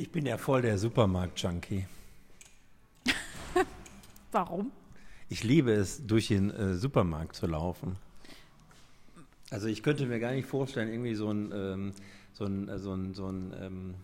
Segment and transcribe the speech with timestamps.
[0.00, 1.86] Ich bin ja voll der Supermarkt-Junkie.
[4.32, 4.72] Warum?
[5.28, 7.96] Ich liebe es, durch den äh, Supermarkt zu laufen.
[9.50, 11.92] Also ich könnte mir gar nicht vorstellen, irgendwie so ein, ähm,
[12.32, 13.94] so ein, äh, so ein, so ein ähm,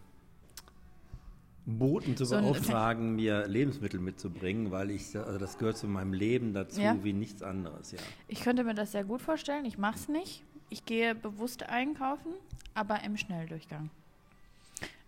[1.65, 6.53] Boten zu So beauftragen, mir Lebensmittel mitzubringen, weil ich, also das gehört zu meinem Leben
[6.53, 7.03] dazu Ja.
[7.03, 8.01] wie nichts anderes, ja.
[8.29, 9.65] Ich könnte mir das sehr gut vorstellen.
[9.65, 10.43] Ich mache es nicht.
[10.69, 12.35] Ich gehe bewusst einkaufen,
[12.75, 13.89] aber im Schnelldurchgang.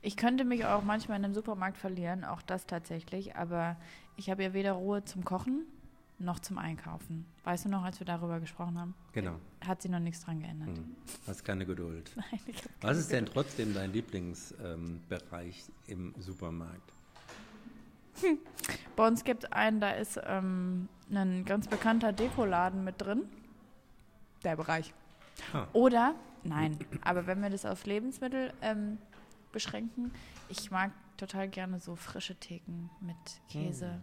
[0.00, 3.76] Ich könnte mich auch manchmal in einem Supermarkt verlieren, auch das tatsächlich, aber
[4.16, 5.66] ich habe ja weder Ruhe zum Kochen
[6.20, 7.26] noch zum Einkaufen.
[7.44, 8.94] Weißt du noch, als wir darüber gesprochen haben?
[9.12, 9.36] Genau.
[9.64, 10.76] Hat sie noch nichts dran geändert.
[10.76, 10.96] Hm.
[11.26, 12.12] Hast keine Geduld.
[12.16, 13.34] Nein, ich hab Was keine ist denn Geduld.
[13.46, 16.92] trotzdem dein Lieblingsbereich im Supermarkt?
[18.96, 23.28] Bei uns gibt es einen, da ist ähm, ein ganz bekannter Dekoladen mit drin.
[24.42, 24.92] Der Bereich.
[25.52, 25.66] Ah.
[25.72, 28.98] Oder, nein, aber wenn wir das auf Lebensmittel ähm,
[29.52, 30.12] beschränken,
[30.48, 33.16] ich mag total gerne so frische Theken mit
[33.50, 34.00] Käse.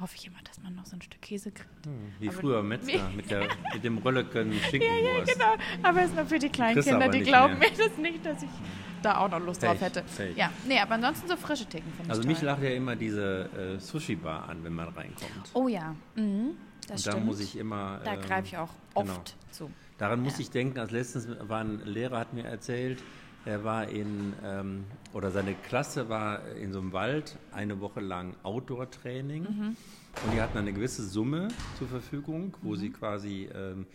[0.00, 1.86] Hoffe ich immer, dass man noch so ein Stück Käse kriegt.
[1.86, 5.32] Hm, Wie Aber- früher Metzger mit, der, mit dem Rölleken Schinkenwurst.
[5.32, 7.70] Genau, aber es ist nur für die kleinen Kinder, die glauben mehr.
[7.70, 8.48] mir das nicht, dass ich
[9.02, 10.02] da auch noch Lust drauf Pech, hätte.
[10.16, 10.36] Pech.
[10.36, 12.46] Ja, nee, aber ansonsten so frische Theken finde Also ich mich toll.
[12.46, 15.50] lacht ja immer diese äh, Sushi-Bar an, wenn man reinkommt.
[15.52, 16.56] Oh ja, mhm,
[16.88, 17.26] das Und da stimmt.
[17.26, 18.00] muss ich immer.
[18.02, 19.12] da ähm, greife ich auch genau.
[19.12, 19.70] oft zu.
[19.98, 20.40] Daran muss Ja.
[20.40, 23.00] ich denken, als letztens war ein Lehrer, hat mir erzählt,
[23.44, 28.34] er war in, ähm, oder seine Klasse war in so einem Wald eine Woche lang
[28.42, 29.42] Outdoor-Training.
[29.42, 29.76] Mhm.
[30.24, 33.86] Und die hatten eine gewisse Summe zur Verfügung, wo sie quasi ähm,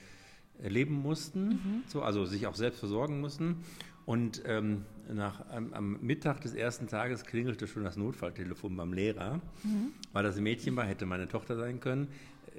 [0.61, 1.83] leben mussten, Mhm.
[1.88, 3.64] so, also sich auch selbst versorgen mussten.
[4.06, 9.36] Und ähm, nach, am, am Mittag des ersten Tages klingelte schon das Notfalltelefon beim Lehrer,
[9.63, 9.94] Mhm.
[10.13, 12.08] weil das ein Mädchen war, hätte meine Tochter sein können,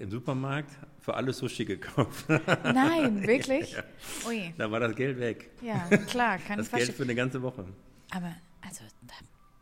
[0.00, 2.26] im Supermarkt für alles Sushi gekauft.
[2.64, 3.76] Nein, wirklich?
[4.26, 5.50] Ui, da war das Geld weg.
[5.62, 6.94] ja, klar, kann Das ich Geld verstehen.
[6.96, 7.64] für eine ganze Woche.
[8.10, 9.14] Aber, also, da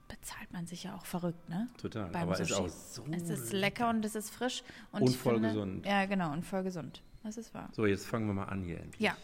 [0.08, 1.68] bezahlt man sich ja auch verrückt, ne?
[1.80, 2.08] Total.
[2.10, 2.60] Beim Aber ist Sushi.
[2.62, 3.04] auch so.
[3.10, 4.62] Es ist lecker und es ist frisch.
[4.92, 5.86] Und, Und voll finde, gesund.
[5.86, 7.02] Ja, genau, und voll gesund.
[7.24, 7.68] Das ist wahr.
[7.72, 9.00] So, jetzt fangen wir mal an hier endlich.
[9.00, 9.16] Ja.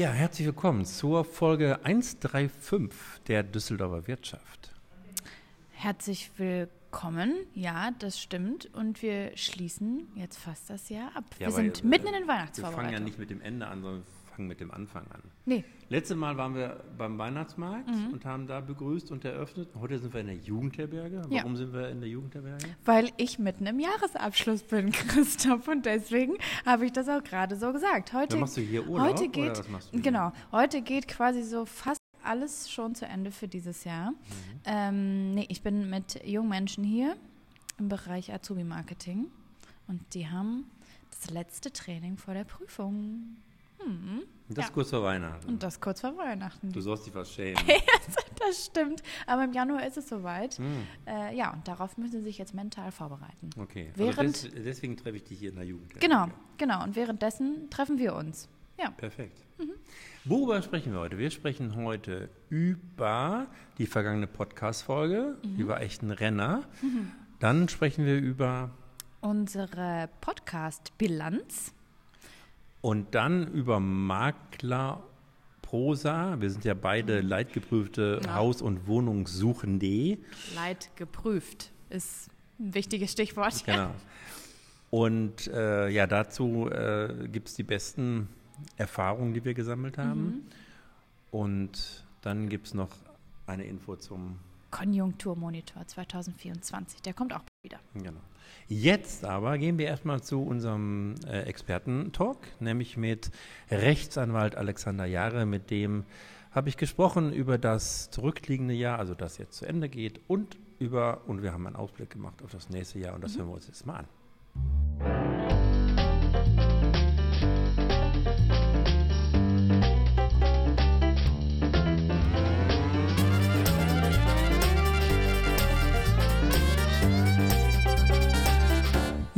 [0.00, 2.88] Ja, herzlich willkommen zur Folge 135
[3.28, 4.72] der Düsseldorfer Wirtschaft.
[5.72, 7.34] Herzlich willkommen.
[7.52, 8.70] Ja, das stimmt.
[8.74, 11.24] Und wir schließen jetzt fast das Jahr ab.
[11.38, 13.04] Ja, wir sind äh, mitten in den Wir fangen ja Weihnachtsvorbereitungen.
[13.04, 15.22] nicht mit dem Ende an, sondern fangen mit dem Anfang an.
[15.44, 18.12] Nee, Letztes Mal waren wir beim Weihnachtsmarkt Mhm.
[18.12, 19.68] und haben da begrüßt und eröffnet.
[19.78, 21.22] Heute sind wir in der Jugendherberge.
[21.30, 21.38] Ja.
[21.42, 22.64] Warum sind wir in der Jugendherberge?
[22.84, 25.66] weil ich mitten im Jahresabschluss bin, Christoph.
[25.68, 28.12] Und deswegen habe ich das auch gerade so gesagt.
[28.12, 30.02] Heute, Dann machst du hier Urlaub heute oder geht, was machst du hier?
[30.02, 34.10] Genau, heute geht quasi so fast alles schon zu Ende für dieses Jahr.
[34.12, 34.16] Mhm.
[34.66, 37.16] Ähm, nee, ich bin mit jungen Menschen hier
[37.78, 39.26] im Bereich Azubi-Marketing
[39.88, 40.66] und die haben
[41.10, 43.36] das letzte Training vor der Prüfung.
[43.84, 44.22] Hm.
[44.48, 44.72] Und das Ja.
[44.72, 45.46] kurz vor Weihnachten.
[45.48, 46.72] Und das kurz vor Weihnachten.
[46.72, 47.62] du sollst dich was schämen.
[48.40, 49.02] Das stimmt.
[49.26, 50.54] Aber im Januar ist es soweit.
[50.56, 50.64] Hm,
[51.06, 53.50] Äh, ja, und darauf müssen sie sich jetzt mental vorbereiten.
[53.58, 53.92] okay.
[53.96, 56.08] Während- also des, deswegen treffe ich dich hier in der Jugendherberge.
[56.08, 56.82] Genau, genau.
[56.82, 58.48] Und währenddessen treffen wir uns.
[58.78, 58.90] Ja.
[58.92, 59.44] Perfekt.
[59.58, 59.72] Mhm.
[60.24, 61.18] Worüber sprechen wir heute?
[61.18, 65.36] Wir sprechen heute über die vergangene Podcast-Folge.
[65.44, 65.56] Mhm.
[65.58, 66.62] Die war echt ein Renner.
[67.40, 68.70] Dann sprechen wir über
[69.20, 71.74] Unsere Podcast-Bilanz.
[72.80, 76.40] Und dann über Maklerprosa.
[76.40, 78.26] Wir sind ja beide leidgeprüfte Mhm.
[78.26, 78.34] Ja.
[78.34, 80.18] Haus- und Wohnungssuchende.
[80.54, 83.64] Leid geprüft ist ein wichtiges Stichwort.
[83.64, 83.90] Genau.
[84.90, 88.28] Und äh, ja, dazu äh, gibt es die besten
[88.76, 90.24] Erfahrungen, die wir gesammelt haben.
[90.24, 90.42] Mhm.
[91.30, 92.90] Und dann gibt es noch
[93.46, 94.38] eine Info zum
[94.70, 97.02] Konjunkturmonitor 2024.
[97.02, 97.78] Der kommt auch wieder.
[97.94, 98.20] Genau.
[98.68, 103.30] Jetzt aber gehen wir erstmal zu unserem äh, Experten-Talk, nämlich mit
[103.70, 105.46] Rechtsanwalt Alexander Jahre.
[105.46, 106.04] Mit dem
[106.50, 111.22] habe ich gesprochen über das zurückliegende Jahr, also das jetzt zu Ende geht, und über,
[111.26, 113.66] und wir haben einen Ausblick gemacht auf das nächste Jahr, und das hören wir uns
[113.66, 114.08] jetzt mal an.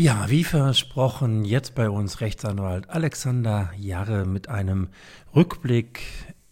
[0.03, 4.89] Ja, wie versprochen, jetzt bei uns Rechtsanwalt Alexander Jarre mit einem
[5.33, 6.03] Rückblick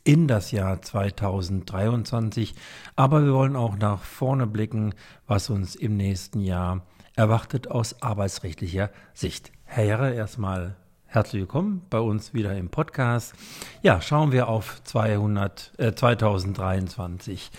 [0.04, 2.54] in das Jahr 2023.
[2.94, 4.94] Aber wir wollen auch nach vorne blicken,
[5.26, 6.86] was uns im nächsten Jahr
[7.16, 9.50] erwartet aus arbeitsrechtlicher Sicht.
[9.64, 10.76] Herr Jarre, erstmal
[11.06, 13.34] herzlich willkommen bei uns wieder im Podcast.
[13.82, 17.50] Ja, schauen wir auf 200, äh, 2023.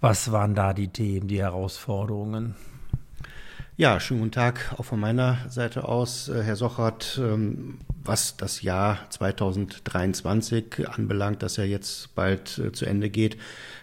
[0.00, 2.54] Was waren da die Themen, die Herausforderungen?
[3.76, 7.20] Ja, schönen guten Tag auch von meiner Seite aus, äh, Herr Sochert.
[7.20, 13.36] Ähm, was das Jahr 2023 anbelangt, das ja jetzt bald äh, zu Ende geht,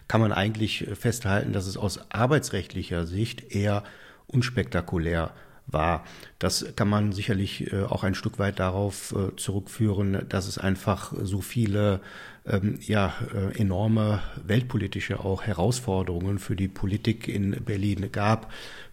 [0.08, 3.84] kann man eigentlich festhalten, dass es aus arbeitsrechtlicher Sicht eher
[4.28, 5.32] unspektakulär
[5.68, 6.06] war.
[6.40, 11.42] Das kann man sicherlich äh, auch ein Stück weit darauf zurückführen, dass es einfach so
[11.42, 12.00] viele
[12.46, 13.14] ähm, ja,
[13.56, 18.52] enorme weltpolitische auch Herausforderungen für die Politik in Berlin gab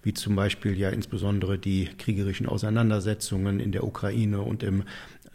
[0.09, 4.85] wie zum Beispiel ja insbesondere die kriegerischen Auseinandersetzungen in der Ukraine und im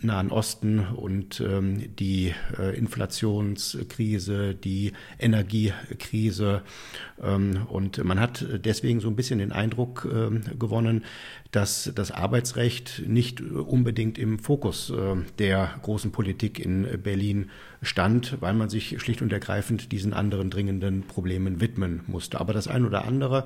[0.02, 6.64] Nahen Osten und ähm, die äh, Inflationskrise, die Energiekrise.
[7.22, 11.06] Ähm, und man hat deswegen so ein bisschen den Eindruck ähm, gewonnen,
[11.52, 17.52] dass das Arbeitsrecht nicht unbedingt im Fokus äh, der großen Politik in Berlin
[17.84, 22.40] stand, weil man sich schlicht und ergreifend diesen anderen dringenden Problemen widmen musste.
[22.40, 23.46] Aber das ein oder andere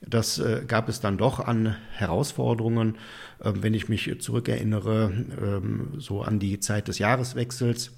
[0.00, 2.96] das äh, gab es dann doch an Herausforderungen,
[3.40, 7.92] äh, wenn ich mich zurückerinnere, äh, so an die Zeit des Jahreswechsels.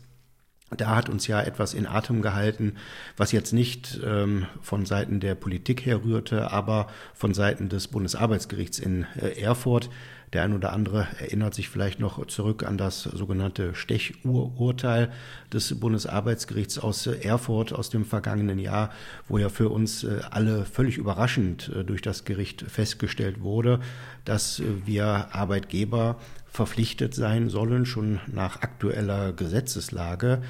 [0.77, 2.75] Da hat uns ja etwas in Atem gehalten,
[3.17, 9.05] was jetzt nicht ähm, von Seiten der Politik herrührte, aber von Seiten des Bundesarbeitsgerichts in
[9.21, 9.91] äh, Erfurt.
[10.33, 15.11] Der ein oder andere erinnert sich vielleicht noch zurück an das sogenannte Stechururteil
[15.53, 18.91] des Bundesarbeitsgerichts aus Erfurt aus dem vergangenen Jahr,
[19.27, 23.81] wo ja für uns äh, alle völlig überraschend äh, durch das Gericht festgestellt wurde,
[24.25, 26.17] dass wir Arbeitgeber
[26.47, 30.43] verpflichtet sein sollen, schon nach aktueller Gesetzeslage,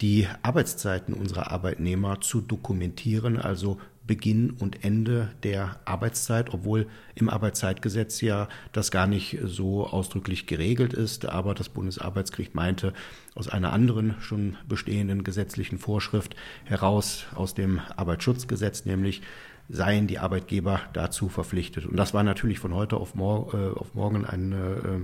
[0.00, 8.20] die Arbeitszeiten unserer Arbeitnehmer zu dokumentieren, also Beginn und Ende der Arbeitszeit, obwohl im Arbeitszeitgesetz
[8.20, 11.26] ja das gar nicht so ausdrücklich geregelt ist.
[11.26, 12.92] Aber das Bundesarbeitsgericht meinte
[13.36, 16.34] aus einer anderen schon bestehenden gesetzlichen Vorschrift
[16.64, 19.22] heraus, aus dem Arbeitsschutzgesetz nämlich,
[19.68, 21.86] seien die Arbeitgeber dazu verpflichtet.
[21.86, 24.56] Und das war natürlich von heute auf, mor äh, auf morgen eine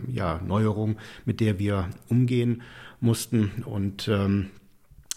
[0.09, 0.97] äh, ja, Neuerung,
[1.27, 2.63] mit der wir umgehen
[3.01, 3.63] mussten.
[3.67, 4.51] Und ähm,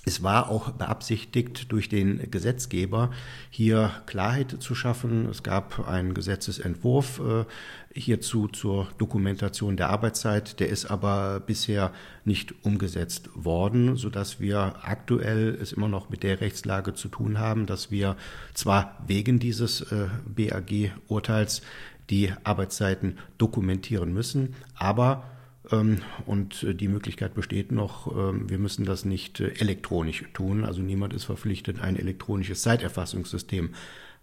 [0.07, 3.12] es war auch beabsichtigt durch den Gesetzgeber,
[3.50, 5.27] hier Klarheit zu schaffen.
[5.27, 7.44] Es gab einen Gesetzesentwurf äh,
[7.94, 10.62] hierzu zur Dokumentation der Arbeitszeit.
[10.62, 11.92] Der ist aber bisher
[12.24, 17.65] nicht umgesetzt worden, sodass wir aktuell es immer noch mit der Rechtslage zu tun haben,
[17.65, 18.15] dass wir
[18.54, 21.63] zwar wegen dieses äh, BAG-Urteils
[22.09, 25.25] die Arbeitszeiten dokumentieren müssen, aber
[26.25, 30.63] und äh, die Möglichkeit besteht noch, ähm, wir müssen das nicht äh, elektronisch tun.
[30.63, 33.71] Also niemand ist verpflichtet, ein elektronisches Zeiterfassungssystem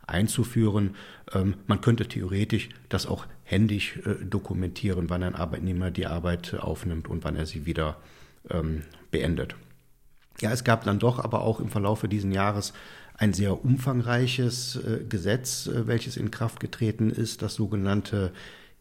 [0.07, 0.97] einzuführen.
[1.33, 7.09] Ähm, man könnte theoretisch das auch händisch äh, dokumentieren, wann ein Arbeitnehmer die Arbeit aufnimmt
[7.09, 7.97] und wann er sie wieder
[9.11, 9.57] beendet.
[10.43, 12.75] Ja, es gab dann doch aber auch im Verlaufe dieses Jahres
[13.17, 18.35] ein sehr umfangreiches Gesetz, welches in Kraft getreten ist, das sogenannte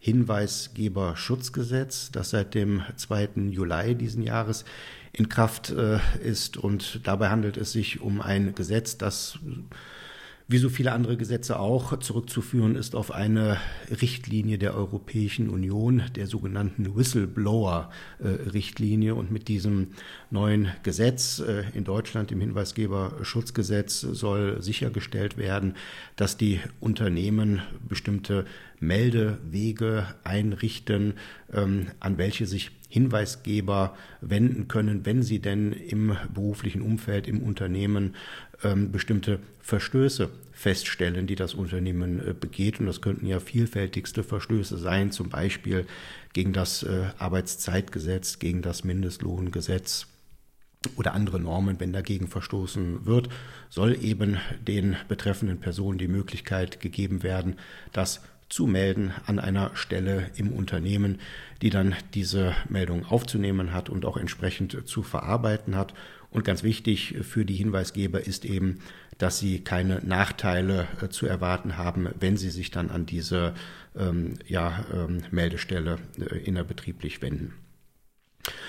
[0.03, 3.29] Hinweisgeberschutzgesetz, das seit dem 2.
[3.51, 4.65] Juli diesen Jahres
[5.13, 6.57] in Kraft äh, ist.
[6.57, 9.39] Und dabei handelt es sich um ein Gesetz, das
[10.47, 13.57] wie so viele andere Gesetze auch zurückzuführen ist auf eine
[14.01, 19.15] Richtlinie der Europäischen Union, der sogenannten Whistleblower-Richtlinie.
[19.15, 19.89] Und mit diesem
[20.31, 25.75] neuen Gesetz äh, in Deutschland, dem Hinweisgeberschutzgesetz, soll sichergestellt werden,
[26.15, 28.45] dass die Unternehmen bestimmte
[28.79, 31.15] Meldewege einrichten,
[31.53, 38.13] ähm, an welche sich Hinweisgeber wenden können, wenn sie denn im beruflichen Umfeld, im Unternehmen
[38.91, 42.79] bestimmte Verstöße feststellen, die das Unternehmen äh, begeht.
[42.79, 45.85] Und das könnten ja vielfältigste Verstöße sein, zum Beispiel
[46.33, 50.07] gegen das äh, Arbeitszeitgesetz, gegen das Mindestlohngesetz
[50.95, 53.29] oder andere Normen, wenn dagegen verstoßen wird,
[53.69, 57.55] soll eben den betreffenden Personen die Möglichkeit gegeben werden,
[57.93, 61.19] das zu melden an einer Stelle im Unternehmen,
[61.61, 65.93] die dann diese Meldung aufzunehmen hat und auch entsprechend zu verarbeiten hat.
[66.33, 68.79] Und ganz wichtig für die Hinweisgeber ist eben,
[69.19, 73.53] dass sie keine Nachteile äh, zu erwarten haben, wenn sie sich dann an diese
[73.95, 77.53] ähm, ja, ähm, Meldestelle äh, innerbetrieblich wenden.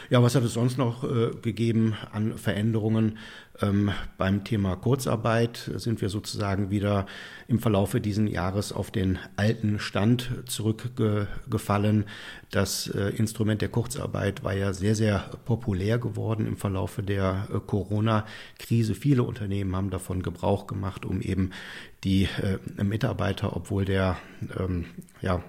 [0.08, 3.18] Ja, was hat es sonst noch äh, gegeben an Veränderungen?
[3.60, 7.06] Ähm, beim Thema Kurzarbeit sind wir sozusagen wieder
[7.46, 12.04] im Verlaufe dieses Jahres auf den alten Stand zurückgefallen.
[12.50, 17.58] Das äh, Instrument der Kurzarbeit war ja sehr, sehr populär geworden im Verlaufe der äh,
[17.58, 18.94] Corona-Krise.
[18.94, 21.50] Viele Unternehmen haben davon Gebrauch gemacht, um eben
[22.02, 24.16] die äh, Mitarbeiter, obwohl der
[24.58, 24.86] ähm,
[25.22, 25.42] ja,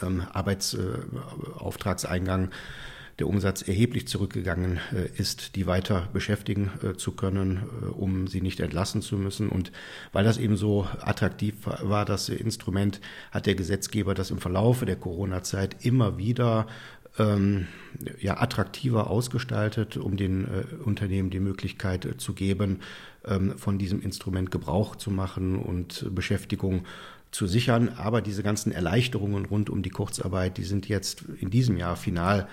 [0.00, 2.50] ähm, Arbeitsauftragseingang
[3.18, 8.40] der Umsatz erheblich zurückgegangen äh, ist, die weiter beschäftigen äh, zu können, äh, um sie
[8.40, 9.48] nicht entlassen zu müssen.
[9.48, 9.72] Und
[10.12, 13.00] weil das eben so attraktiv war, das Instrument,
[13.30, 16.66] hat der Gesetzgeber das im Verlaufe der Corona-Zeit immer wieder
[17.18, 17.68] ähm,
[18.20, 22.80] ja, attraktiver ausgestaltet, um den äh, Unternehmen die Möglichkeit äh, zu geben,
[23.24, 26.84] ähm, von diesem Instrument Gebrauch zu machen und Beschäftigung
[27.30, 27.90] zu sichern.
[27.90, 32.48] Aber diese ganzen Erleichterungen rund um die Kurzarbeit, die sind jetzt in diesem Jahr final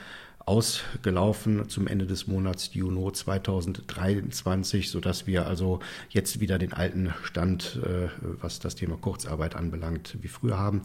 [0.49, 5.79] ausgelaufen zum Ende des Monats Juni 2023, sodass wir also
[6.09, 8.07] jetzt wieder den alten Stand, äh,
[8.41, 10.81] was das Thema Kurzarbeit anbelangt, wie früher haben.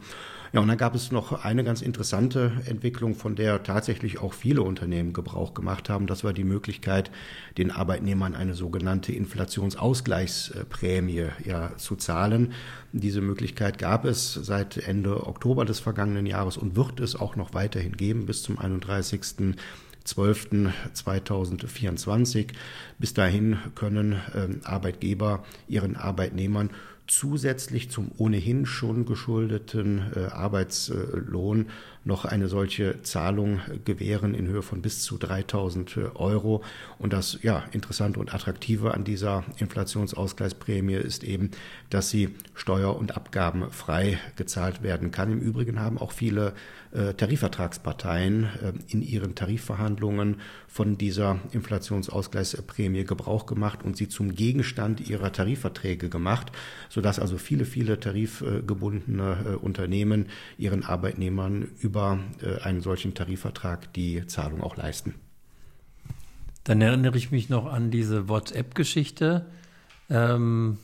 [0.53, 4.61] Ja, und dann gab es noch eine ganz interessante Entwicklung, von der tatsächlich auch viele
[4.61, 6.05] Unternehmen Gebrauch gemacht haben.
[6.05, 7.09] Das war die Möglichkeit,
[7.57, 12.53] den Arbeitnehmern eine sogenannte Inflationsausgleichsprämie ja, zu zahlen.
[12.93, 17.53] Diese Möglichkeit gab es seit Ende Oktober des vergangenen Jahres und wird es auch noch
[17.53, 19.54] weiterhin geben bis zum 31.
[20.05, 22.47] 12.2024.
[22.99, 26.69] Bis dahin können äh, Arbeitgeber ihren Arbeitnehmern
[27.07, 31.67] zusätzlich zum ohnehin schon geschuldeten äh, Arbeitslohn
[32.05, 36.63] noch eine solche Zahlung gewähren in Höhe von bis zu 3000 Euro.
[36.99, 41.49] Und das ja, Interessante und Attraktive an dieser Inflationsausgleichsprämie ist eben,
[41.89, 45.31] dass sie steuer- und abgabenfrei gezahlt werden kann.
[45.31, 46.53] Im Übrigen haben auch viele
[46.91, 55.09] äh, Tarifvertragsparteien äh, in ihren Tarifverhandlungen von dieser Inflationsausgleichsprämie Gebrauch gemacht und sie zum Gegenstand
[55.09, 56.51] ihrer Tarifverträge gemacht,
[56.89, 60.27] sodass also viele, viele tarifgebundene äh, Unternehmen
[60.59, 65.15] ihren Arbeitnehmern über einen solchen Tarifvertrag die Zahlung auch leisten.
[66.63, 69.45] Dann erinnere ich mich noch an diese WhatsApp-Geschichte.
[70.09, 70.77] Ähm,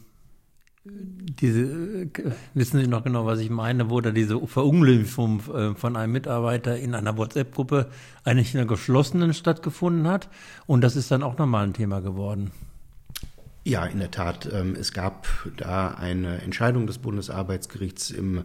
[0.83, 2.09] diese, äh,
[2.53, 6.77] wissen Sie noch genau, was ich meine, wo da diese Verunglimpfung äh, von einem Mitarbeiter
[6.77, 7.89] in einer WhatsApp-Gruppe
[8.23, 10.29] eigentlich in einer geschlossenen stattgefunden hat.
[10.65, 12.51] Und das ist dann auch nochmal ein Thema geworden.
[13.63, 14.49] Ja, in der Tat.
[14.51, 15.27] Ähm, es gab
[15.57, 18.43] da eine Entscheidung des Bundesarbeitsgerichts im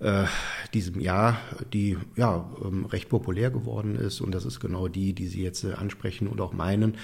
[0.00, 0.24] äh,
[0.72, 1.38] diesem Jahr,
[1.72, 4.20] die ja ähm, recht populär geworden ist.
[4.20, 6.96] Und das ist genau die, die Sie jetzt ansprechen und auch meinen.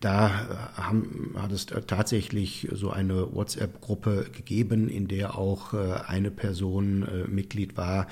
[0.00, 0.28] Da
[0.76, 7.02] äh, haben, hat es tatsächlich so eine WhatsApp-Gruppe gegeben, in der auch äh, eine Person
[7.02, 8.06] äh, Mitglied war,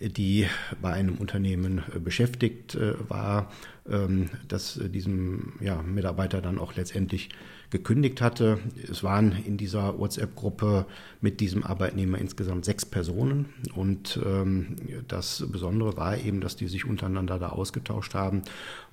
[0.00, 0.46] die
[0.80, 3.50] bei einem Unternehmen beschäftigt war,
[3.88, 7.28] ähm, das diesem ja, Mitarbeiter dann auch letztendlich
[7.70, 8.58] gekündigt hatte.
[8.90, 10.86] Es waren in dieser WhatsApp-Gruppe
[11.20, 13.46] mit diesem Arbeitnehmer insgesamt sechs Personen.
[13.74, 14.76] Und ähm,
[15.08, 18.42] das Besondere war eben, dass die sich untereinander da ausgetauscht haben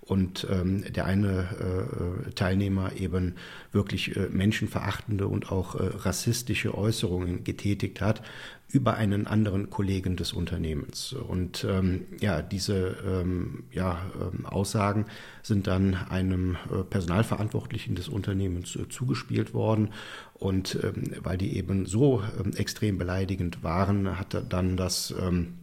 [0.08, 3.36] und ähm, der eine äh, Teilnehmer eben
[3.72, 8.22] wirklich äh, menschenverachtende und auch äh, rassistische Äußerungen getätigt hat
[8.70, 11.14] über einen anderen Kollegen des Unternehmens.
[11.14, 15.06] Und ähm, ja, diese ähm, ja, ähm, Aussagen
[15.42, 19.90] sind dann einem äh, Personalverantwortlichen des Unternehmens äh, zugespielt worden.
[20.34, 25.54] Und ähm, weil die eben so ähm, extrem beleidigend waren, hat dann das ähm,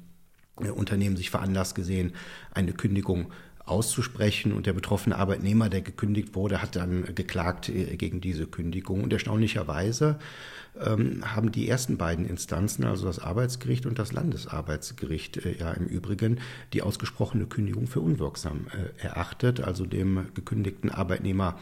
[0.57, 2.13] Unternehmen sich veranlasst gesehen,
[2.53, 3.33] eine Kündigung
[3.67, 4.53] auszusprechen.
[4.53, 9.03] Und der betroffene Arbeitnehmer, der gekündigt wurde, hat dann geklagt äh, gegen diese Kündigung.
[9.03, 10.19] Und erstaunlicherweise
[10.81, 15.87] ähm, haben die ersten beiden Instanzen, also das Arbeitsgericht und das Landesarbeitsgericht, äh, ja im
[15.87, 16.41] Übrigen
[16.73, 21.59] die ausgesprochene Kündigung für unwirksam äh, erachtet, also dem gekündigten Arbeitnehmer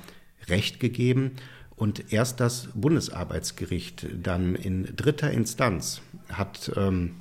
[0.49, 1.33] Recht gegeben.
[1.77, 7.15] Und erst das Bundesarbeitsgericht dann in dritter Instanz hat ähm,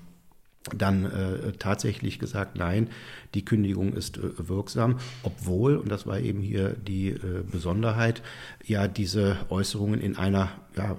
[0.75, 2.89] dann äh, tatsächlich gesagt, nein,
[3.33, 8.21] die Kündigung ist äh, wirksam, obwohl, und das war eben hier die äh, Besonderheit,
[8.65, 10.97] ja diese Äußerungen in einer ja, äh,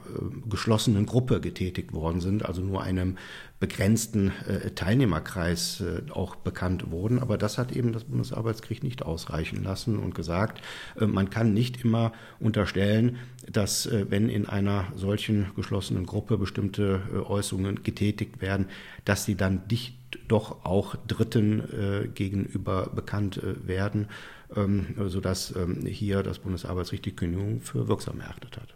[0.48, 3.16] geschlossenen Gruppe getätigt worden sind, also nur einem
[3.60, 4.32] begrenzten
[4.74, 7.20] Teilnehmerkreis auch bekannt wurden.
[7.20, 10.60] Aber das hat eben das Bundesarbeitsgericht nicht ausreichen lassen und gesagt,
[10.98, 18.40] man kann nicht immer unterstellen, dass wenn in einer solchen geschlossenen Gruppe bestimmte Äußerungen getätigt
[18.42, 18.66] werden,
[19.04, 19.94] dass sie dann dicht
[20.28, 24.09] doch auch Dritten äh, gegenüber bekannt werden,
[24.57, 28.75] ähm, sodass ähm, hier das Bundesarbeitsgericht die Kündigung für wirksam erachtet hat.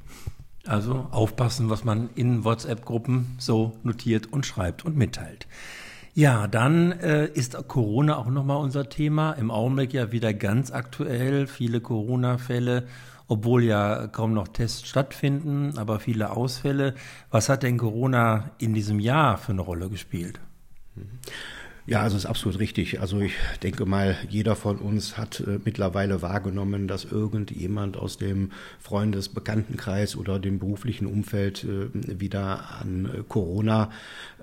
[0.66, 5.47] Also aufpassen, was man in WhatsApp-Gruppen so notiert und schreibt und mitteilt.
[6.14, 9.33] Ja, dann äh, ist Corona auch nochmal unser Thema.
[9.33, 11.47] Im Augenblick ja wieder ganz aktuell.
[11.47, 12.87] Viele Corona-Fälle,
[13.28, 16.95] obwohl ja kaum noch Tests stattfinden, aber viele Ausfälle.
[17.31, 20.40] Was hat denn Corona in diesem Jahr für eine Rolle gespielt?
[21.88, 23.00] Ja, also ist absolut richtig.
[23.00, 28.50] Also ich denke mal, jeder von uns hat äh, mittlerweile wahrgenommen, dass irgendjemand aus dem
[28.81, 33.93] Freundes-, Bekanntenkreis oder dem beruflichen Umfeld äh, wieder an äh, Corona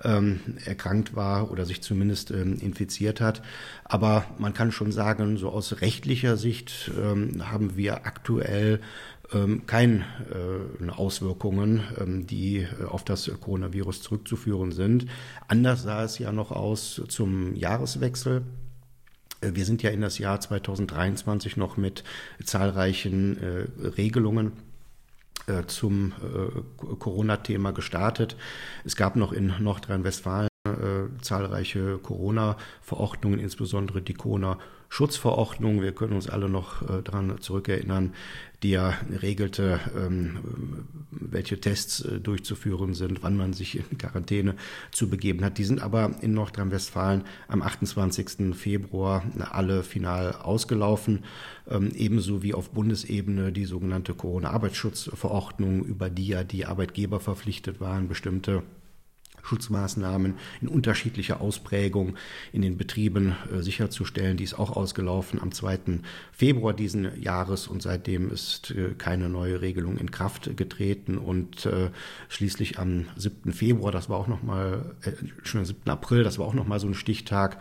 [0.02, 3.42] ähm, erkrankt war oder sich zumindest ähm, infiziert hat.
[3.84, 8.80] Aber man kann schon sagen, so aus rechtlicher Sicht ähm, haben wir aktuell
[9.66, 10.04] keine
[10.80, 15.06] äh, Auswirkungen, ähm, die äh, auf das Coronavirus zurückzuführen sind.
[15.48, 18.42] Anders sah es ja noch aus zum Jahreswechsel.
[19.40, 22.04] Äh, wir sind ja in das Jahr 2023 noch mit
[22.42, 23.36] zahlreichen
[23.96, 24.52] Regelungen
[25.66, 26.12] zum
[26.98, 28.36] Corona-Thema gestartet.
[28.84, 30.48] Es gab noch in Nordrhein-Westfalen
[31.20, 35.82] zahlreiche Corona-Verordnungen, insbesondere die Corona-Schutzverordnung.
[35.82, 38.12] Wir können uns alle noch daran zurückerinnern,
[38.64, 40.38] die ja regelte, ähm,
[41.10, 44.56] welche Tests äh, durchzuführen sind, wann man sich in Quarantäne
[44.90, 45.58] zu begeben hat.
[45.58, 48.54] Die sind aber in Nordrhein-Westfalen am 28.
[48.56, 51.24] Februar alle final ausgelaufen,
[51.68, 58.08] ähm, ebenso wie auf Bundesebene die sogenannte Corona-Arbeitsschutzverordnung, über die ja die Arbeitgeber verpflichtet waren,
[58.08, 58.62] bestimmte
[59.44, 62.16] Schutzmaßnahmen in unterschiedlicher Ausprägung
[62.52, 64.36] in den Betrieben äh, sicherzustellen.
[64.36, 66.00] Die ist auch ausgelaufen am 2.
[66.32, 71.90] Februar diesen Jahres und seitdem ist äh, keine neue Regelung in Kraft getreten und äh,
[72.28, 73.52] schließlich am 7.
[73.52, 75.88] Februar, das war auch noch mal äh, schon am 7.
[75.90, 77.60] April, das war auch noch mal so ein Stichtag,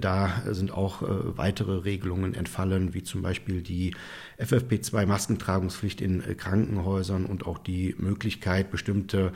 [0.00, 3.94] da sind auch äh, weitere Regelungen entfallen, wie zum Beispiel die
[4.38, 9.32] FFP2-Maskentragungspflicht in äh, Krankenhäusern und auch die Möglichkeit, bestimmte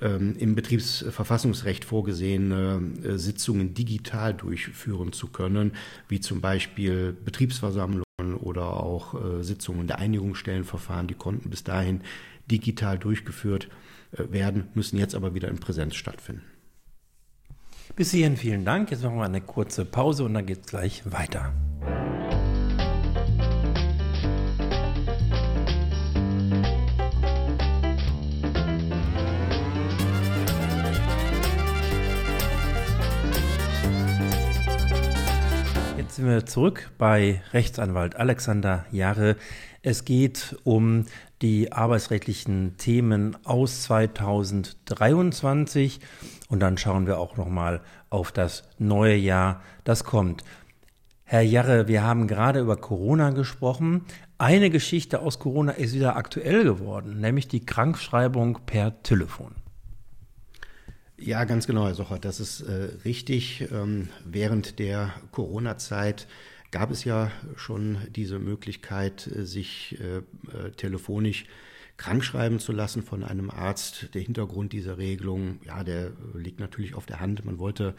[0.00, 5.72] ähm, im Betriebsverfassungsrecht vorgesehene äh, Sitzungen digital durchführen zu können,
[6.08, 8.04] wie zum Beispiel Betriebsversammlungen
[8.40, 11.08] oder auch Sitzungen der Einigungsstellenverfahren.
[11.08, 12.00] Die konnten bis dahin
[12.50, 13.68] digital durchgeführt
[14.12, 16.53] werden, müssen jetzt aber wieder in Präsenz stattfinden.
[17.96, 18.90] Bis hierhin vielen Dank.
[18.90, 21.52] Jetzt machen wir eine kurze Pause und dann geht es gleich weiter.
[35.96, 39.36] Jetzt sind wir zurück bei Rechtsanwalt Alexander Jahre.
[39.82, 41.06] Es geht um
[41.44, 46.00] die arbeitsrechtlichen Themen aus 2023
[46.48, 50.42] und dann schauen wir auch noch mal auf das neue Jahr, das kommt.
[51.24, 54.06] Herr Jarre, wir haben gerade über Corona gesprochen.
[54.38, 59.54] Eine Geschichte aus Corona ist wieder aktuell geworden, nämlich die Krankschreibung per Telefon.
[61.18, 63.68] Ja, ganz genau, Herr Socher, das ist äh, richtig.
[63.70, 66.26] Ähm, während der Corona-Zeit
[66.74, 71.44] gab es ja schon diese Möglichkeit, äh, sich äh, äh, telefonisch
[71.98, 74.12] krankschreiben zu lassen von einem Arzt.
[74.12, 77.44] Der Hintergrund dieser Regelung, ja, der liegt natürlich auf der Hand.
[77.44, 77.94] Man wollte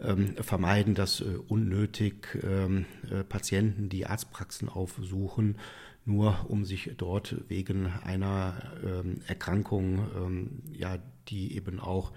[0.00, 5.56] ähm, vermeiden, dass äh, unnötig ähm, äh, Patienten die Arztpraxen aufsuchen,
[6.04, 12.12] nur um sich dort wegen einer ähm, Erkrankung, ähm, ja, die eben auch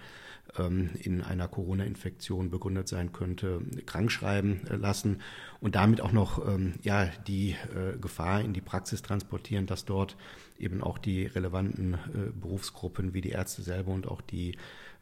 [0.59, 5.21] in einer Corona-Infektion begründet sein könnte, krankschreiben äh, lassen
[5.59, 10.15] und damit auch noch ähm, ja, die äh, Gefahr in die Praxis transportieren, dass dort
[10.59, 14.55] eben auch die relevanten äh, Berufsgruppen wie die Ärzte selber und auch die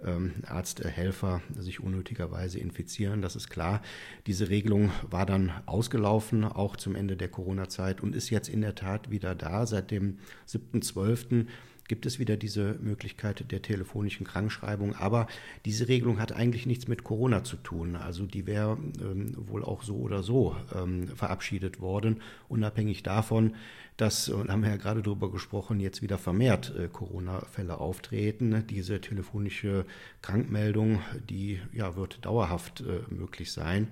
[0.04, 3.22] ähm, Arzthelfer sich unnötigerweise infizieren.
[3.22, 3.82] Das ist klar.
[4.28, 8.76] Diese Regelung war dann ausgelaufen, auch zum Ende der Corona-Zeit und ist jetzt in der
[8.76, 9.66] Tat wieder da.
[9.66, 11.46] Seit dem 7.12
[11.88, 14.96] gibt es wieder diese Möglichkeit der telefonischen Krankschreibung.
[14.96, 15.28] Aber
[15.66, 17.96] diese Regelung hat eigentlich nichts mit Corona zu tun.
[17.96, 23.56] Also die wäre ähm, wohl auch so oder so ähm, verabschiedet worden, unabhängig davon,
[23.98, 28.66] dass, und haben wir ja gerade darüber gesprochen, jetzt wieder vermehrt äh, Corona-Fälle auftreten.
[28.68, 29.86] Diese telefonische
[30.22, 33.88] Krankmeldung, die ja, wird dauerhaft äh, möglich sein.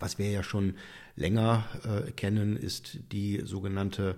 [0.00, 0.74] Was wir ja schon
[1.14, 4.16] länger äh, kennen, ist die sogenannte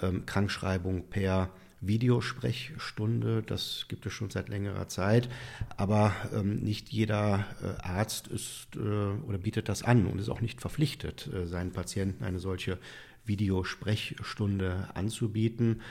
[0.00, 1.50] ähm, Krankschreibung per
[1.82, 3.42] Videosprechstunde.
[3.42, 5.28] Das gibt es schon seit längerer Zeit.
[5.76, 10.40] Aber ähm, nicht jeder äh, Arzt ist äh, oder bietet das an und ist auch
[10.40, 12.78] nicht verpflichtet, äh, seinen Patienten eine solche
[13.24, 15.82] Videosprechstunde anzubieten.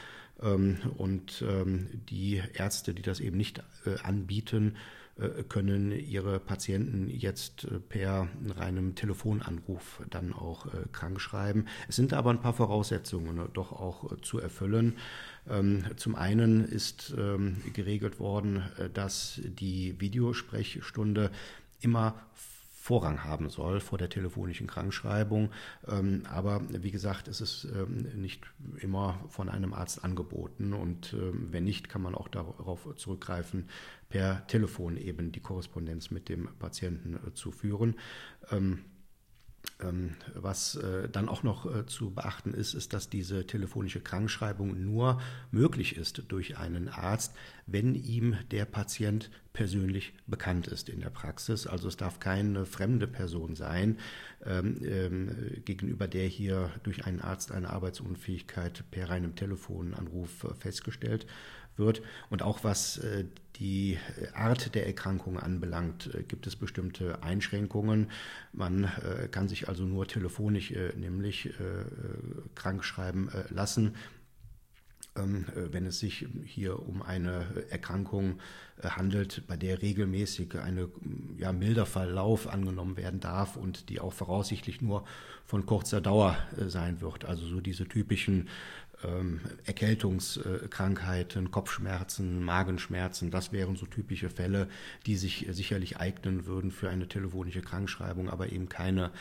[0.41, 4.75] Ähm, und ähm, die Ärzte, die das eben nicht äh, anbieten,
[5.19, 11.65] äh, können ihre Patienten jetzt äh, per reinem Telefonanruf dann auch krank schreiben.
[11.88, 14.95] Es sind aber ein paar Voraussetzungen doch auch zu erfüllen.
[15.49, 17.13] Ähm, zum einen ist
[17.73, 21.32] geregelt worden, dass die Videosprechstunde
[21.82, 22.15] immer
[22.82, 25.51] Vorrang haben soll vor der telefonischen Krankschreibung.
[25.88, 28.41] Ähm, aber wie gesagt, es ist ähm, nicht
[28.80, 33.69] immer von einem Arzt angeboten und ähm, wenn nicht, kann man auch darauf zurückgreifen,
[34.10, 37.95] per Telefon eben die Korrespondenz mit dem Patienten äh, zu führen.
[39.82, 44.84] Ähm, was äh, dann auch noch äh, zu beachten ist, ist, dass diese telefonische Krankschreibung
[44.84, 45.19] nur
[45.52, 47.34] möglich ist durch einen Arzt,
[47.65, 51.67] wenn ihm der Patient persönlich bekannt ist in der Praxis.
[51.67, 53.97] Also es darf keine fremde Person sein,
[54.45, 61.28] ähm, ähm, gegenüber der hier durch einen Arzt eine Arbeitsunfähigkeit per reinem Telefonanruf äh, festgestellt
[61.76, 62.02] wird.
[62.30, 63.26] Und auch was äh,
[63.58, 63.97] die
[64.34, 68.10] Art der Erkrankung anbelangt, äh, gibt es bestimmte Einschränkungen.
[68.54, 68.89] Man
[69.32, 71.50] kann sich also nur telefonisch nämlich
[72.56, 73.95] krank schreiben lassen
[75.13, 78.39] wenn es sich hier um eine Erkrankung
[78.82, 80.88] handelt, bei der regelmäßig ein
[81.38, 85.04] ja, milder Verlauf angenommen werden darf und die auch voraussichtlich nur
[85.45, 87.26] von kurzer Dauer sein wird.
[87.26, 88.47] Also so diese typischen
[89.04, 94.67] ähm, Erkältungskrankheiten, Kopfschmerzen, Magenschmerzen, das wären so typische Fälle,
[95.06, 99.12] die sich sicherlich eignen würden für eine telefonische Krankschreibung, aber eben keine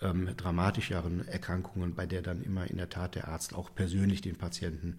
[0.00, 4.36] ähm, dramatischeren Erkrankungen, bei der dann immer in der Tat der Arzt auch persönlich den
[4.36, 4.96] Patienten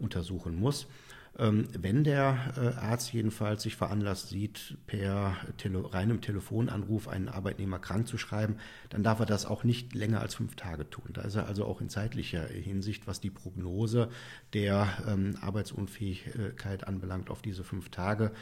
[0.00, 0.86] untersuchen muss.
[1.38, 7.78] Ähm, wenn der äh, Arzt jedenfalls sich veranlasst sieht, per Tele reinem Telefonanruf einen Arbeitnehmer
[7.78, 8.56] krank zu schreiben,
[8.88, 11.10] dann darf er das auch nicht länger als fünf Tage tun.
[11.12, 14.08] Da ist er also auch in zeitlicher Hinsicht, was die Prognose
[14.54, 18.32] der ähm, Arbeitsunfähigkeit anbelangt, auf diese fünf Tage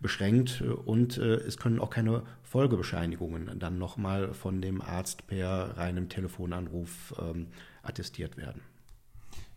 [0.00, 6.10] beschränkt und äh, es können auch keine Folgebescheinigungen dann nochmal von dem Arzt per reinem
[6.10, 7.46] Telefonanruf ähm,
[7.82, 8.60] attestiert werden.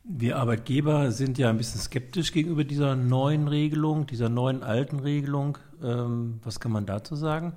[0.10, 5.58] Wir Arbeitgeber sind ja ein bisschen skeptisch gegenüber dieser neuen Regelung, dieser neuen alten Regelung.
[5.84, 7.52] Ähm, was kann man dazu sagen?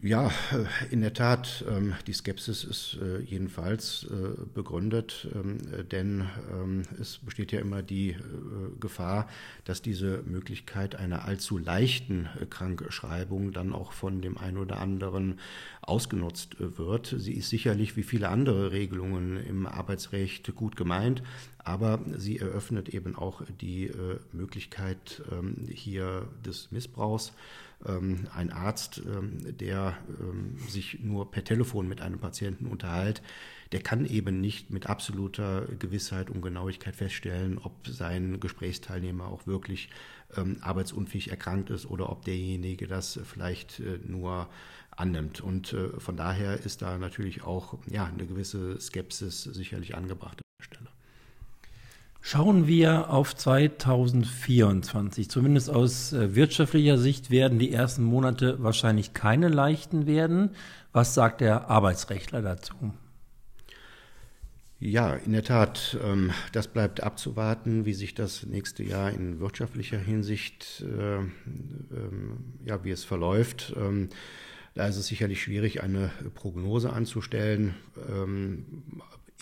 [0.00, 5.58] Ja, äh, in der Tat, ähm, die Skepsis ist äh, jedenfalls äh, begründet, ähm,
[5.90, 8.16] denn ähm, es besteht ja immer die
[8.80, 9.28] Gefahr,
[9.64, 15.38] dass diese Möglichkeit einer allzu leichten Krankschreibung dann auch von dem einen oder anderen
[15.82, 17.14] ausgenutzt wird.
[17.18, 21.22] Sie ist sicherlich wie viele andere Regelungen im Arbeitsrecht gut gemeint,
[21.58, 23.90] aber sie eröffnet eben auch die
[24.32, 25.22] Möglichkeit
[25.68, 27.32] hier des Missbrauchs
[27.84, 33.22] ein Arzt, ähm, der ähm, sich nur per Telefon mit einem Patienten unterhält,
[33.72, 39.88] der kann eben nicht mit absoluter Gewissheit und Genauigkeit feststellen, ob sein Gesprächsteilnehmer auch wirklich
[40.62, 44.48] arbeitsunfähig erkrankt ist oder ob derjenige das vielleicht äh, nur
[44.90, 45.40] annimmt.
[45.40, 50.44] Und äh, von daher ist da natürlich auch ja, eine gewisse Skepsis sicherlich angebracht an
[50.58, 50.91] der Stelle.
[52.24, 55.28] Schauen wir auf 2024.
[55.28, 60.50] Zumindest aus äh, wirtschaftlicher Sicht werden die ersten Monate wahrscheinlich keine leichten werden.
[60.92, 62.94] Was sagt der Arbeitsrechtler dazu?
[64.78, 69.98] Ja, in der Tat, ähm, das bleibt abzuwarten, wie sich das nächste Jahr in wirtschaftlicher
[69.98, 73.74] Hinsicht, äh, ähm, ja, wie es verläuft.
[73.76, 74.10] Ähm,
[74.74, 77.74] da ist es sicherlich schwierig, eine Prognose anzustellen.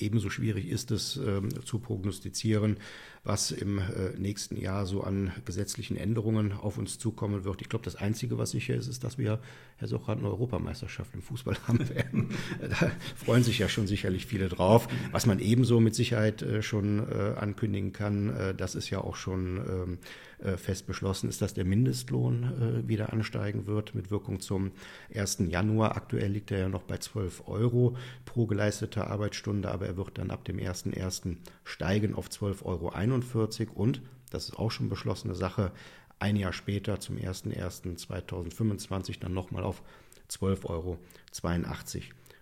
[0.00, 2.78] Ebenso schwierig ist es ähm, zu prognostizieren,
[3.22, 7.60] was im äh, nächsten Jahr so an gesetzlichen Änderungen auf uns zukommen wird.
[7.60, 9.40] Ich glaube, das Einzige, was sicher ist, ist, dass wir,
[9.76, 12.30] Herr Sochrat, eine Europameisterschaft im Fußball haben werden.
[12.60, 14.88] da freuen sich ja schon sicherlich viele drauf.
[15.12, 19.56] Was man ebenso mit Sicherheit äh, schon äh, ankündigen kann, das ist ja auch schon
[19.56, 19.98] ähm,
[20.42, 24.72] äh, fest beschlossen, ist, dass der Mindestlohn wieder ansteigen wird mit Wirkung zum
[25.14, 25.38] 1.
[25.48, 25.96] Januar.
[25.96, 30.30] Aktuell liegt er ja noch bei 12 Euro pro geleistete Arbeitsstunde, aber er wird dann
[30.30, 31.36] ab dem 1.1.
[31.64, 35.72] steigen auf 12,41 Euro und, das ist auch schon beschlossene Sache,
[36.18, 39.82] ein Jahr später zum 01.01.2025 dann nochmal auf
[40.28, 40.98] 12,82 Euro.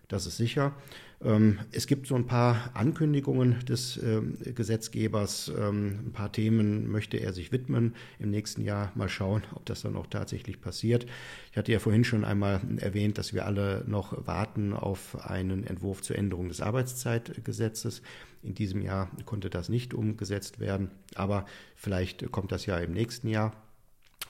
[0.09, 0.75] Das ist sicher.
[1.23, 5.53] Ähm, es gibt so ein paar Ankündigungen des ähm, Gesetzgebers.
[5.55, 8.91] Ähm, ein paar Themen möchte er sich widmen im nächsten Jahr.
[8.95, 11.05] Mal schauen, ob das dann auch tatsächlich passiert.
[11.51, 16.01] Ich hatte ja vorhin schon einmal erwähnt, dass wir alle noch warten auf einen Entwurf
[16.01, 18.01] zur Änderung des Arbeitszeitgesetzes.
[18.43, 21.45] In diesem Jahr konnte das nicht umgesetzt werden, aber
[21.77, 23.68] vielleicht kommt das ja im nächsten Jahr.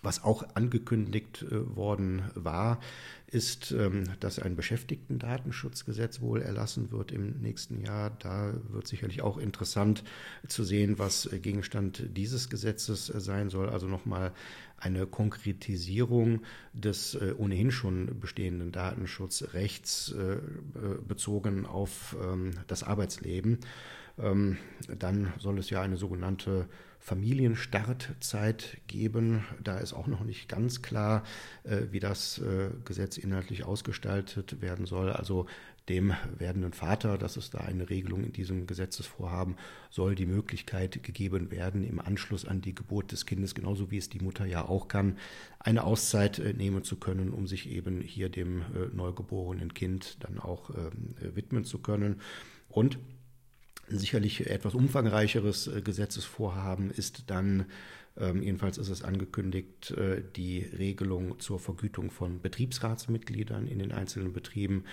[0.03, 2.79] Was auch angekündigt äh, worden war,
[3.27, 8.11] ist, ähm, dass ein Beschäftigtendatenschutzgesetz wohl erlassen wird im nächsten Jahr.
[8.19, 10.05] Da wird sicherlich auch interessant
[10.47, 13.71] zu sehen, was äh, Gegenstand dieses Gesetzes äh, sein soll.
[13.71, 14.33] Also nochmal
[14.77, 20.15] eine Konkretisierung des ohnehin schon bestehenden Datenschutzrechts
[21.09, 23.59] bezogen auf ähm, das Arbeitsleben.
[24.21, 24.57] Ähm,
[24.99, 26.69] dann soll es ja eine sogenannte
[26.99, 29.45] Familienstartzeit geben.
[29.63, 31.23] Da ist auch noch nicht ganz klar,
[31.65, 35.11] äh, wie das äh, Gesetz inhaltlich ausgestaltet werden soll.
[35.11, 35.47] Also
[35.89, 39.57] dem werdenden Vater, das ist da eine Regelung in diesem Gesetzesvorhaben,
[39.89, 44.11] soll die Möglichkeit gegeben werden, im Anschluss an die Geburt des Kindes, genauso wie es
[44.11, 45.17] die Mutter ja auch kann,
[45.61, 50.71] eine Auszeit äh, nehmen zu können, um sich eben hier dem neugeborenen Kind dann auch
[50.71, 52.21] ähm, widmen zu können.
[52.69, 52.99] Und
[53.91, 57.67] sicherlich etwas umfangreicheres äh, Gesetzesvorhaben ist dann,
[58.17, 64.33] ähm, jedenfalls ist es angekündigt, äh, die Regelung zur Vergütung von Betriebsratsmitgliedern in den einzelnen
[64.33, 64.85] Betrieben.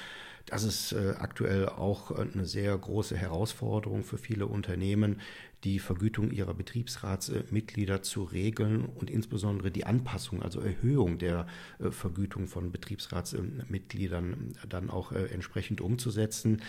[0.46, 5.22] Das ist äh, aktuell auch eine sehr große Herausforderung für viele Unternehmen,
[5.64, 11.48] die Vergütung ihrer Betriebsratsmitglieder zu regeln und insbesondere die Anpassung, also Erhöhung der
[11.90, 16.62] Vergütung von Betriebsratsmitgliedern dann auch entsprechend umzusetzen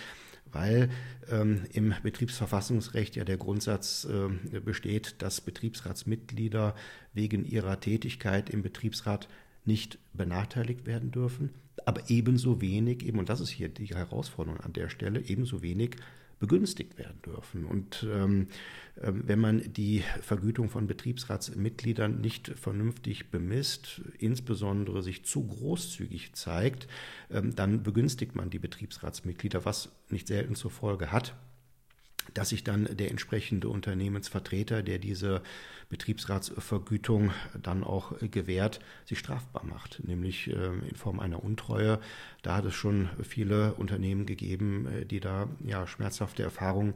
[0.52, 0.90] weil
[1.30, 6.74] ähm, im Betriebsverfassungsrecht ja der Grundsatz äh, besteht, dass Betriebsratsmitglieder
[7.12, 9.28] wegen ihrer Tätigkeit im Betriebsrat
[9.64, 11.50] nicht benachteiligt werden dürfen,
[11.84, 15.96] aber ebenso wenig, eben, und das ist hier die Herausforderung an der Stelle, ebenso wenig
[16.38, 17.64] begünstigt werden dürfen.
[17.64, 18.48] Und ähm,
[18.96, 26.88] wenn man die Vergütung von Betriebsratsmitgliedern nicht vernünftig bemisst, insbesondere sich zu großzügig zeigt,
[27.30, 31.34] ähm, dann begünstigt man die Betriebsratsmitglieder, was nicht selten zur Folge hat,
[32.32, 35.42] dass sich dann der entsprechende Unternehmensvertreter, der diese
[35.88, 37.30] Betriebsratsvergütung
[37.62, 42.00] dann auch gewährt, sich strafbar macht, nämlich ähm, in Form einer Untreue.
[42.42, 46.94] Da hat es schon viele Unternehmen gegeben, äh, die da ja schmerzhafte Erfahrungen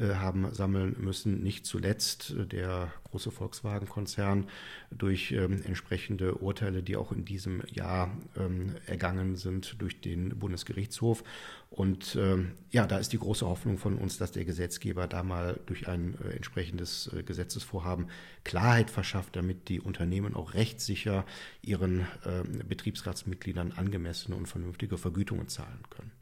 [0.00, 1.42] haben sammeln müssen.
[1.42, 4.48] Nicht zuletzt äh, der große Volkswagen-Konzern
[4.90, 11.24] durch ähm, entsprechende Urteile, die auch in diesem Jahr ähm, ergangen sind durch den Bundesgerichtshof.
[11.70, 15.58] Und ähm, ja, da ist die große Hoffnung von uns, dass der Gesetzgeber da mal
[15.66, 18.08] durch ein äh, entsprechendes äh, Gesetzesvorhaben
[18.44, 21.24] Klarheit verschafft, damit die Unternehmen auch rechtssicher
[21.62, 26.17] ihren äh, Betriebsratsmitgliedern angemessene und vernünftige Vergütungen zahlen können.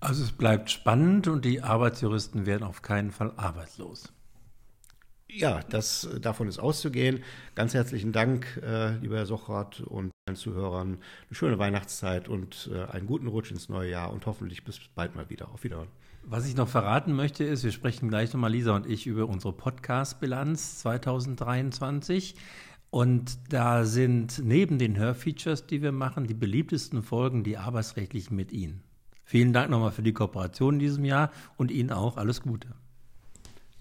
[0.00, 4.12] Also es bleibt spannend und die Arbeitsjuristen werden auf keinen Fall arbeitslos.
[5.28, 7.24] Ja, das, davon ist auszugehen.
[7.54, 10.98] Ganz herzlichen Dank, äh, lieber Herr Sochrat und allen Zuhörern.
[11.28, 15.16] Eine schöne Weihnachtszeit und äh, einen guten Rutsch ins neue Jahr und hoffentlich bis bald
[15.16, 15.50] mal wieder.
[15.50, 15.90] Auf Wiedersehen.
[16.22, 19.52] Was ich noch verraten möchte, ist, wir sprechen gleich nochmal, Lisa und ich, über unsere
[19.52, 22.34] Podcast-Bilanz 2023.
[22.90, 28.52] Und da sind neben den Hörfeatures, die wir machen, die beliebtesten Folgen die arbeitsrechtlichen mit
[28.52, 28.82] Ihnen.
[29.28, 32.68] Vielen Dank nochmal für die Kooperation in diesem Jahr und Ihnen auch alles Gute.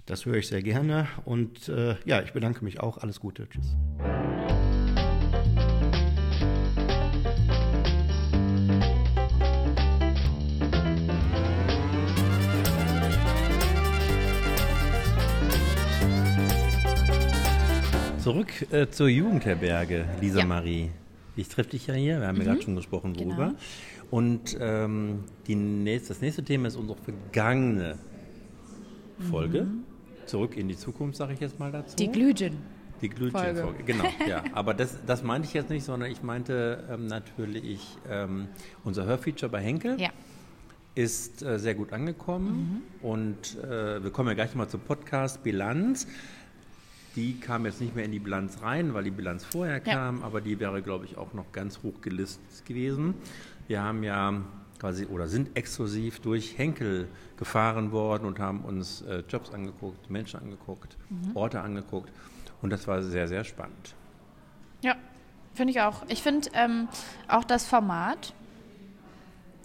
[0.07, 2.97] Das höre ich sehr gerne und äh, ja, ich bedanke mich auch.
[2.97, 3.47] Alles Gute.
[3.47, 3.75] Tschüss.
[18.23, 20.45] Zurück äh, zur Jugendherberge, Lisa ja.
[20.47, 20.89] Marie.
[21.37, 22.41] Ich treffe dich ja hier, wir haben mhm.
[22.41, 23.47] ja gerade schon gesprochen, worüber.
[23.49, 23.59] Genau.
[24.11, 27.97] Und ähm, nächste, das nächste Thema ist unsere vergangene
[29.29, 29.63] Folge.
[29.63, 29.83] Mhm.
[30.25, 31.95] Zurück in die Zukunft, sage ich jetzt mal dazu.
[31.95, 32.57] Die Glühgin.
[33.01, 34.43] Die Glühgin-Folge, genau, ja.
[34.53, 38.47] Aber das, das meinte ich jetzt nicht, sondern ich meinte ähm, natürlich ähm,
[38.83, 39.99] unser Hörfeature bei Henkel.
[39.99, 40.09] Ja.
[40.95, 43.07] Ist äh, sehr gut angekommen mhm.
[43.07, 46.07] und äh, wir kommen ja gleich mal zum Podcast Bilanz.
[47.17, 50.25] Die kam jetzt nicht mehr in die Bilanz rein, weil die Bilanz vorher kam, ja.
[50.25, 53.13] aber die wäre, glaube ich, auch noch ganz hoch gelistet gewesen.
[53.67, 54.41] Wir haben ja
[54.79, 60.39] quasi oder sind exklusiv durch Henkel gefahren worden und haben uns äh, Jobs angeguckt, Menschen
[60.39, 61.35] angeguckt, mhm.
[61.35, 62.11] Orte angeguckt
[62.61, 63.95] und das war sehr, sehr spannend.
[64.81, 64.95] Ja,
[65.53, 66.03] finde ich auch.
[66.07, 66.87] Ich finde ähm,
[67.27, 68.33] auch das Format,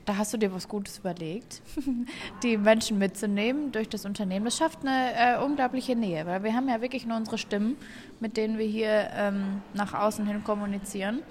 [0.06, 1.62] da hast du dir was Gutes überlegt,
[2.42, 4.44] die Menschen mitzunehmen durch das Unternehmen.
[4.44, 7.76] Das schafft eine äh, unglaubliche Nähe, weil wir haben ja wirklich nur unsere Stimmen,
[8.18, 11.22] mit denen wir hier ähm, nach außen hin kommunizieren.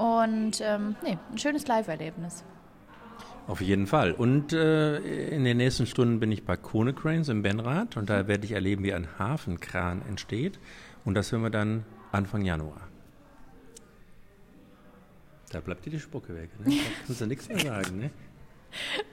[0.00, 2.42] Und ähm, nee, ein schönes Live-Erlebnis.
[3.46, 4.12] Auf jeden Fall.
[4.12, 4.96] Und äh,
[5.28, 8.52] in den nächsten Stunden bin ich bei Kone Cranes im Benrad und da werde ich
[8.52, 10.58] erleben, wie ein Hafenkran entsteht.
[11.04, 12.80] Und das hören wir dann Anfang Januar.
[15.50, 16.48] Da bleibt dir die Spucke weg.
[16.60, 16.76] Ne?
[16.76, 17.98] Da kannst du nichts mehr sagen.
[17.98, 18.10] Ne?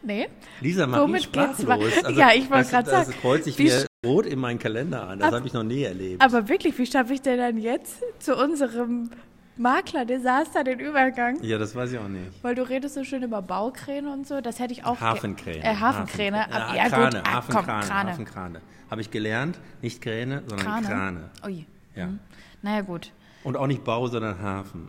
[0.04, 0.30] Nee.
[0.62, 1.91] Lisa macht Womit sprachlos.
[2.02, 3.12] Also, ja, ich wollte gerade sagen.
[3.12, 5.19] Das kreuzt sich mir rot in meinen Kalender an.
[5.19, 6.21] Das habe ich noch nie erlebt.
[6.21, 9.10] Aber wirklich, wie schaffe ich denn dann jetzt zu unserem
[9.58, 11.41] Makler-Desaster den Übergang?
[11.41, 12.32] Ja, das weiß ich auch nicht.
[12.43, 14.41] Weil du redest so schön über Baukräne und so.
[14.41, 15.00] Das hätte ich auch...
[15.00, 15.63] Hafenkräne.
[15.63, 16.39] Äh, Hafenkräne.
[16.39, 16.76] Hafenkräne.
[16.76, 17.22] Ja, ja, Krane, gut.
[17.28, 18.12] Ah, Hafenkrane, komm, Krane.
[18.12, 18.62] Hafenkrane.
[18.89, 19.60] Habe ich gelernt.
[19.82, 20.88] Nicht Kräne, sondern Krane.
[20.88, 21.30] Krane.
[21.46, 21.65] Ui.
[21.96, 22.06] Ja.
[22.06, 22.20] Hm.
[22.62, 23.12] Naja, gut.
[23.43, 24.88] Und auch nicht Bau, sondern Hafen.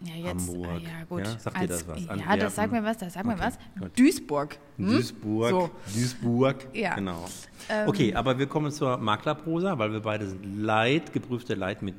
[0.00, 0.68] Ja, jetzt, Hamburg.
[0.68, 1.20] ah, ja, gut.
[1.20, 2.04] Ja, sagt dir das was?
[2.04, 3.58] Ja, das sagt mir was, das sagt mir Okay, was.
[3.80, 3.98] gut.
[3.98, 4.58] Duisburg.
[4.76, 4.88] Hm?
[4.88, 5.50] Duisburg.
[5.50, 5.70] So.
[5.94, 6.66] Duisburg.
[6.74, 6.94] Ja.
[6.94, 7.24] Genau.
[7.70, 11.94] Ähm, okay, aber wir kommen zur Maklerprosa, weil wir beide sind Leitgeprüfte Leit mit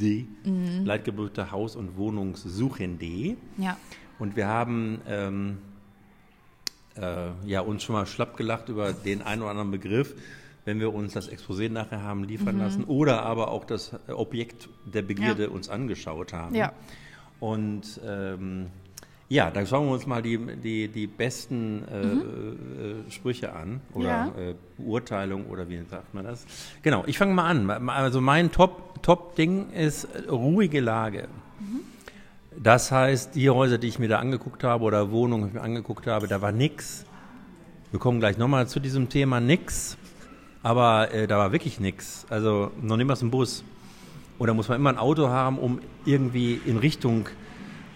[0.00, 0.26] D.
[0.44, 0.84] Mhm.
[0.84, 3.36] Leitgeprüfte Haus- und Wohnungssuchende.
[3.58, 3.76] Ja.
[4.18, 5.58] Und wir haben ähm,
[6.96, 10.14] äh, ja, uns schon mal schlapp gelacht über den einen oder anderen Begriff,
[10.64, 12.26] wenn wir uns das Exposé nachher haben Mhm.
[12.28, 15.50] liefern lassen oder aber auch das Objekt der Begierde Ja.
[15.50, 16.54] uns angeschaut haben.
[16.54, 16.72] Ja.
[17.40, 18.68] Und ähm,
[19.28, 22.00] ja, da schauen wir uns mal die, die, die besten äh,
[23.08, 24.26] äh, Sprüche an oder Ja.
[24.38, 26.46] äh, Beurteilung oder wie sagt man das?
[26.82, 27.88] Genau, ich fange mal an.
[27.88, 31.28] Also mein Top- Top-Ding ist äh, ruhige Lage.
[32.58, 35.62] Das heißt, die Häuser, die ich mir da angeguckt habe oder Wohnungen, die ich mir
[35.62, 37.04] angeguckt habe, da war nix.
[37.90, 39.96] Wir kommen gleich nochmal zu diesem Thema nix.
[40.62, 42.26] Aber äh, da war wirklich nix.
[42.30, 43.62] Also noch nicht mal ein Bus.
[44.38, 47.26] Oder muss man immer ein Auto haben, um irgendwie in Richtung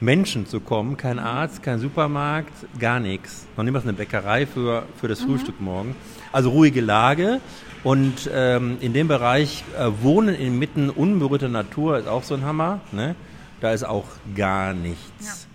[0.01, 0.97] Menschen zu kommen.
[0.97, 3.47] Kein Arzt, kein Supermarkt, gar nichts.
[3.57, 5.95] Noch nicht mal eine Bäckerei für, für das Frühstück morgen.
[6.33, 7.41] Also ruhige Lage.
[7.85, 12.81] Und ähm, in dem Bereich äh, Wohnen inmitten unberührter Natur ist auch so ein Hammer.
[12.93, 13.15] Ne?
[13.61, 15.47] Da ist auch gar nichts.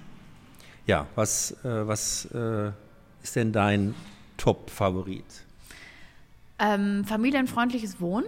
[0.88, 2.72] Ja, was, äh, was äh,
[3.24, 3.96] ist denn dein
[4.38, 5.26] Top-Favorit?
[6.60, 8.28] Ähm, familienfreundliches Wohnen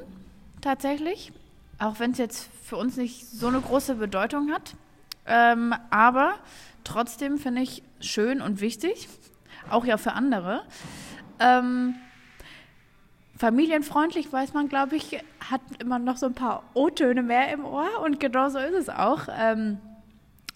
[0.62, 1.32] tatsächlich,
[1.80, 4.76] auch wenn es jetzt für uns nicht so eine große Bedeutung hat.
[5.28, 6.36] Ähm, aber
[6.84, 9.10] trotzdem finde ich schön und wichtig,
[9.70, 10.64] auch ja für andere.
[11.40, 11.96] Ähm,
[13.38, 18.02] familienfreundlich weiß man, glaube ich, hat immer noch so ein paar O-Töne mehr im Ohr
[18.04, 19.28] und genau so ist es auch.
[19.38, 19.80] Ähm,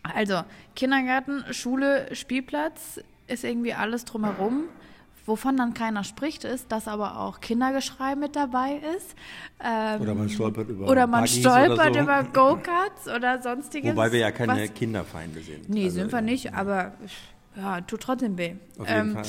[0.04, 0.42] also
[0.76, 4.66] Kindergarten, Schule, Spielplatz ist irgendwie alles drumherum.
[5.26, 9.16] Wovon dann keiner spricht, ist, dass aber auch Kindergeschrei mit dabei ist.
[9.64, 12.00] Ähm, Oder man stolpert über oder man Buggies stolpert oder so.
[12.00, 13.92] über Go-Karts oder sonstiges.
[13.92, 15.70] Wobei wir ja keine was- Kinderfeinde sind.
[15.70, 16.94] Nee, Also, sind wir nicht, aber
[17.56, 18.56] ja, tut trotzdem weh.
[18.80, 19.26] Auf jeden Ähm, Fall.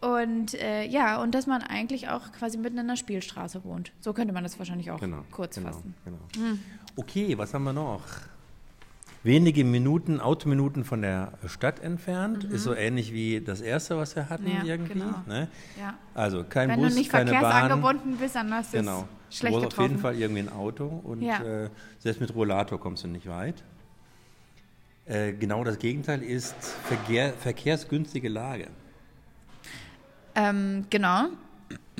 [0.00, 3.90] Und äh, ja, und dass man eigentlich auch quasi mitten in der Spielstraße wohnt.
[4.00, 5.94] So könnte man das wahrscheinlich auch Genau, kurz genau, fassen.
[6.04, 6.18] Genau.
[6.96, 8.02] Okay, was haben wir noch?
[9.24, 12.44] Wenige Minuten, Autominuten von der Stadt entfernt.
[12.44, 14.50] Ist so ähnlich wie das erste, was wir hatten Mhm.
[14.58, 14.92] Ja, irgendwie.
[14.92, 15.14] genau.
[15.26, 15.48] Ne?
[15.80, 15.94] Ja.
[16.14, 17.40] Also kein Wenn Bus, du nicht keine Bahn.
[17.40, 19.08] verkehrsangebunden bist, dann hast du Genau.
[19.30, 20.14] es schlecht du brauchst auf jeden getroffen.
[20.14, 21.42] Fall irgendwie ein Auto und Ja.
[21.42, 23.64] äh, selbst mit Rollator kommst du nicht weit.
[25.06, 26.54] Äh, genau das Gegenteil ist
[26.86, 28.68] Verkehr, verkehrsgünstige Lage.
[30.34, 31.28] Ähm, genau.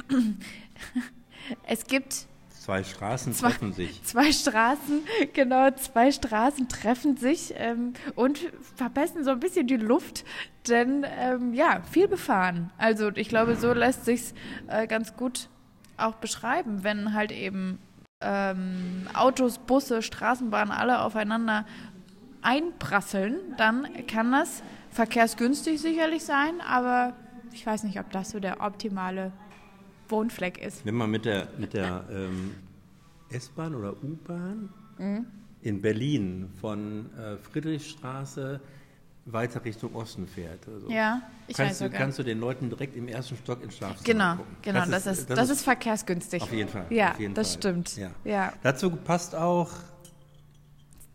[1.67, 2.27] es gibt
[2.65, 4.03] Zwei Straßen Zwei- treffen sich.
[4.05, 5.03] zwei Straßen,
[5.35, 8.39] genau, zwei Straßen treffen sich ähm, und
[8.77, 10.25] verbessern so ein bisschen die Luft,
[10.67, 12.71] denn ähm, ja, viel befahren.
[12.79, 14.33] Also ich glaube, so lässt sich's
[14.69, 15.51] äh, ganz gut
[15.99, 17.79] auch beschreiben, wenn halt eben
[18.23, 21.67] ähm, Autos, Busse, Straßenbahnen alle aufeinander
[22.41, 27.13] einprasseln, dann kann das verkehrsgünstig sicherlich sein, aber
[27.53, 29.33] ich weiß nicht, ob das so der optimale
[30.09, 30.85] Wohnfleck ist.
[30.85, 32.53] Wenn man mit der, mit der ähm,
[33.31, 34.69] S-Bahn oder U-Bahn
[35.63, 38.61] in Berlin von äh, Friedrichstraße
[39.27, 40.69] weiter Richtung Osten fährt.
[40.69, 41.99] Also Ja, ich kannst, weiß du, sogar.
[42.01, 44.57] kannst du den Leuten direkt im ersten Stock ins Schlafzimmer Genau, gucken.
[44.63, 46.43] genau, das, ist, das, ist, verkehrsgünstig.
[46.43, 46.87] auf jeden Fall.
[46.91, 47.59] Ja, jeden das Fall.
[47.59, 47.97] stimmt.
[47.97, 48.11] Ja.
[48.25, 48.53] Ja.
[48.63, 49.71] Dazu passt auch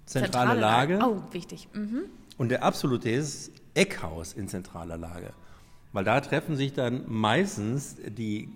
[0.05, 0.99] zentrale, Lage.
[1.03, 1.67] Oh, wichtig.
[1.73, 2.03] Mhm.
[2.37, 5.31] Und der absolute ist Eckhaus in zentraler Lage.
[5.93, 8.49] Weil da treffen sich dann meistens die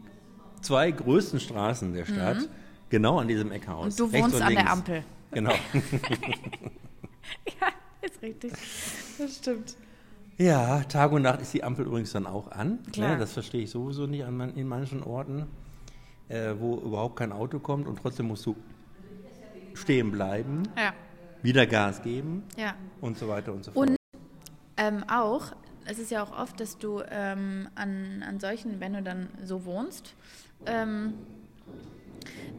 [0.64, 2.50] zwei größten Straßen der Stadt
[2.90, 3.98] genau an diesem Eckhaus.
[3.98, 4.06] Mhm.
[4.06, 4.72] Und du wohnst und an der links.
[4.72, 5.04] Ampel.
[5.32, 5.54] Genau.
[7.60, 7.68] Ja,
[8.02, 8.52] ist richtig.
[9.18, 9.76] Das stimmt.
[10.38, 12.80] Ja, Tag und Nacht ist die Ampel übrigens dann auch an.
[12.92, 13.12] Klar.
[13.12, 15.46] Ne, das verstehe ich sowieso nicht an man, in manchen Orten,
[16.28, 18.56] äh, wo überhaupt kein Auto kommt und trotzdem musst du
[19.76, 20.94] stehen bleiben, Ja,
[21.42, 22.74] wieder Gas geben ja.
[23.02, 23.90] und so weiter und so fort.
[23.90, 23.96] Und
[24.78, 25.52] ähm, auch,
[25.86, 29.66] es ist ja auch oft, dass du ähm, an, an solchen, wenn du dann so
[29.66, 30.16] wohnst,
[30.66, 31.14] ähm,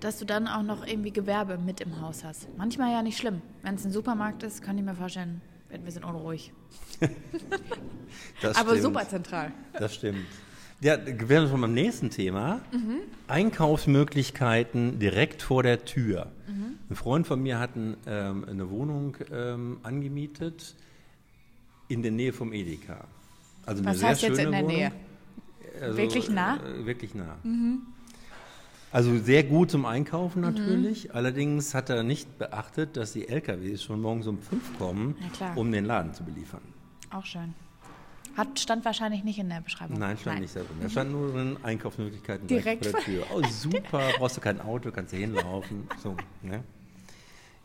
[0.00, 2.48] dass du dann auch noch irgendwie Gewerbe mit im Haus hast.
[2.56, 3.40] Manchmal ja nicht schlimm.
[3.62, 6.52] Wenn es ein Supermarkt ist, kann ich mir vorstellen, wird ein bisschen unruhig.
[8.42, 8.82] Aber stimmt.
[8.82, 9.52] super zentral.
[9.72, 10.26] Das stimmt.
[10.80, 12.60] Ja, wir wären schon beim nächsten Thema.
[13.28, 16.30] Einkaufsmöglichkeiten direkt vor der Tür.
[16.90, 20.74] Ein Freund von mir hat ein, ähm, eine Wohnung ähm, angemietet
[21.88, 23.06] in der Nähe vom Edeka.
[23.64, 24.76] Also eine Was sehr heißt jetzt schöne in der Wohnung.
[24.76, 24.92] Nähe?
[25.80, 26.56] Also, Wirklich nah?
[26.56, 27.36] Äh, wirklich nah.
[28.94, 30.46] Also sehr gut zum Einkaufen Mhm.
[30.54, 31.12] natürlich.
[31.16, 35.16] Allerdings hat er nicht beachtet, dass die LKWs schon morgens um fünf kommen,
[35.56, 36.60] um den Laden zu beliefern.
[37.10, 37.54] Auch schön.
[38.36, 39.98] Hat, stand wahrscheinlich nicht in der Beschreibung.
[39.98, 40.76] Nein, stand nicht da drin.
[40.80, 43.26] Da stand nur drin Einkaufsmöglichkeiten direkt, vor der Tür.
[43.34, 45.88] Oh, super, brauchst du kein Auto, kannst du hinlaufen.
[46.00, 46.62] So, ne?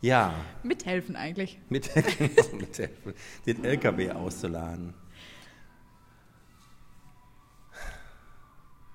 [0.00, 1.60] Ja, Mithelfen eigentlich.
[1.68, 3.14] mit, genau, mithelfen,
[3.46, 4.94] den LKW auszuladen.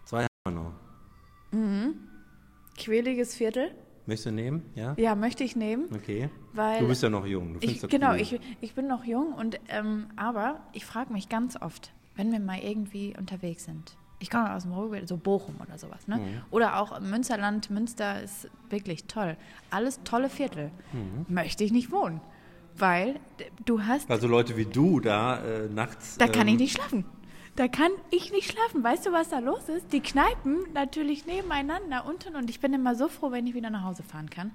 [0.04, 0.74] Zwei haben wir noch.
[2.78, 3.72] Quäliges Viertel.
[4.06, 4.64] Möchtest du nehmen?
[4.76, 4.94] Ja?
[4.98, 6.30] Ja, möchte ich nehmen, Okay.
[6.54, 7.54] weil Du bist ja noch jung.
[7.56, 8.22] Du ich, genau, cool.
[8.22, 12.40] ich, ich bin noch jung und ähm, aber ich frage mich ganz oft, wenn wir
[12.40, 13.98] mal irgendwie unterwegs sind.
[14.20, 16.18] Ich komme aus dem Ruhrgebiet, so Bochum oder sowas, ne?
[16.18, 16.42] Mhm.
[16.52, 19.36] Oder auch Münsterland, Münster ist wirklich toll.
[19.72, 20.72] Alles tolle Viertel.
[21.28, 22.22] Möchte ich nicht wohnen,
[22.78, 23.20] weil
[23.66, 26.18] du hast Also Leute wie du da äh, nachts.
[26.18, 27.06] Da kann ähm, ich nicht schlafen.
[27.56, 28.84] Da kann ich nicht schlafen.
[28.84, 29.94] Weißt du, was da los ist?
[29.94, 33.84] Die Kneipen natürlich nebeneinander unten und ich bin immer so froh, wenn ich wieder nach
[33.84, 34.52] Hause fahren kann.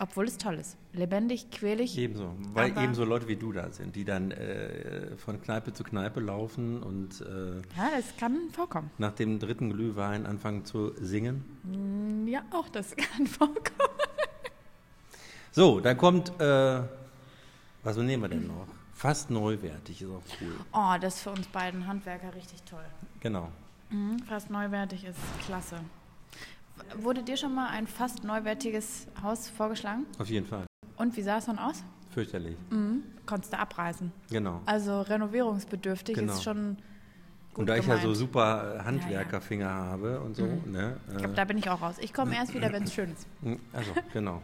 [0.00, 0.76] Obwohl es toll ist.
[0.92, 1.96] Lebendig, quälig.
[1.96, 6.18] Ebenso, weil ebenso Leute wie du da sind, die dann äh, von Kneipe zu Kneipe
[6.18, 8.90] laufen und äh, Ja, das kann vorkommen.
[8.98, 11.44] nach dem dritten Glühwein anfangen zu singen.
[11.62, 13.62] Mm, Ja, auch das kann vorkommen.
[15.52, 16.82] So, dann kommt, äh,
[17.84, 18.66] was nehmen wir denn noch?
[19.02, 20.54] Fast neuwertig, ist auch cool.
[20.72, 22.84] Oh, das ist für uns beiden Handwerker richtig toll.
[23.18, 23.48] Genau.
[23.90, 25.74] Mhm, fast neuwertig ist klasse.
[26.98, 30.06] Wurde dir schon mal ein fast neuwertiges Haus vorgeschlagen?
[30.20, 30.66] Auf jeden Fall.
[30.96, 31.82] Und wie sah es dann aus?
[32.10, 32.56] Fürchterlich.
[32.70, 33.02] Mhm.
[33.26, 34.12] Konntest du abreißen.
[34.30, 34.60] Genau.
[34.66, 36.34] Also renovierungsbedürftig Genau.
[36.34, 36.76] ist schon
[37.54, 38.18] gut und da ich ja so gemeint.
[38.18, 41.00] super Handwerkerfinger habe und so, ne?
[41.08, 41.96] Ich Äh, glaube, da bin ich auch raus.
[41.98, 43.26] Ich komme erst wieder, wenn es schön ist.
[43.72, 44.40] Also, genau.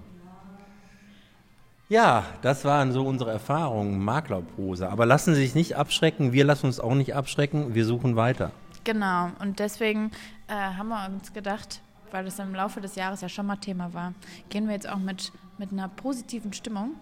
[1.89, 4.91] Ja, das waren so unsere Erfahrungen, Maklerprose.
[4.91, 8.51] Aber lassen Sie sich nicht abschrecken, wir lassen uns auch nicht abschrecken, wir suchen weiter.
[8.84, 9.30] Genau.
[9.39, 10.11] Und deswegen
[10.49, 11.80] äh, haben wir uns gedacht,
[12.11, 14.12] weil das im Laufe des Jahres ja schon mal Thema war,
[14.51, 16.93] gehen wir jetzt auch mit, mit einer positiven Stimmung,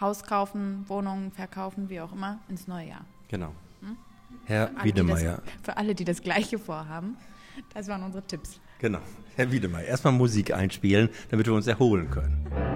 [0.00, 3.04] Haus kaufen, Wohnungen verkaufen, wie auch immer, ins neue Jahr.
[3.28, 3.52] Genau.
[4.44, 5.36] Herr Alle, die Wiedemeyer.
[5.36, 7.16] Das, für alle, die das Gleiche vorhaben.
[7.74, 8.60] Das waren unsere Tipps.
[8.80, 9.00] Genau.
[9.34, 12.75] Herr Wiedemeyer, erstmal Musik einspielen, damit wir uns erholen können.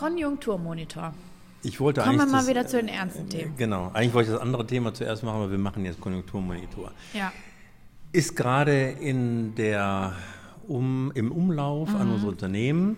[0.00, 1.12] Konjunkturmonitor.
[1.62, 3.54] Ich wollte Kommen wir mal das, wieder zu den ernsten Themen.
[3.58, 3.90] Genau.
[3.92, 6.90] Eigentlich wollte ich das andere Thema zuerst machen, aber wir machen jetzt Konjunkturmonitor.
[7.12, 7.30] Ja.
[8.12, 10.14] Ist gerade in der
[10.66, 11.96] um, im Umlauf Mhm.
[11.96, 12.96] an unsere Unternehmen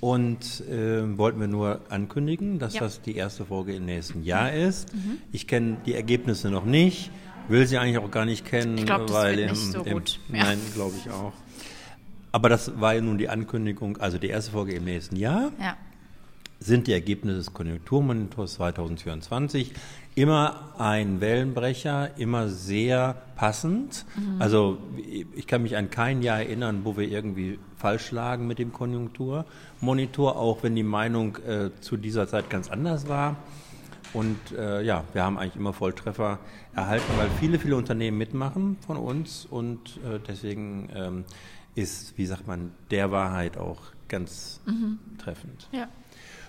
[0.00, 2.80] und äh, wollten wir nur ankündigen, dass Ja.
[2.80, 2.84] Mhm.
[2.86, 4.88] das die erste Folge im nächsten Jahr ist.
[5.30, 7.10] Ich kenne die Ergebnisse noch nicht,
[7.48, 9.82] will sie eigentlich auch gar nicht kennen, Ich glaub, das weil wird im, nicht so
[9.82, 10.20] im, gut.
[10.32, 10.44] Ja.
[10.44, 11.32] Nein, glaube ich auch.
[12.32, 15.76] Aber das war ja nun die Ankündigung, also die erste Folge im nächsten Jahr Ja.
[16.60, 19.72] Sind die Ergebnisse des Konjunkturmonitors 2024
[20.14, 24.06] immer ein Wellenbrecher, immer sehr passend.
[24.38, 24.78] Also
[25.34, 30.36] ich kann mich an kein Jahr erinnern, wo wir irgendwie falsch lagen mit dem Konjunkturmonitor,
[30.36, 33.36] auch wenn die Meinung äh, zu dieser Zeit ganz anders war.
[34.12, 36.38] Und äh, ja, wir haben eigentlich immer Volltreffer
[36.74, 41.24] erhalten, weil viele, viele Unternehmen mitmachen von uns und äh, deswegen ähm,
[41.74, 44.60] ist, wie sagt man, der Wahrheit auch ganz
[45.18, 45.68] treffend.
[45.72, 45.88] Ja.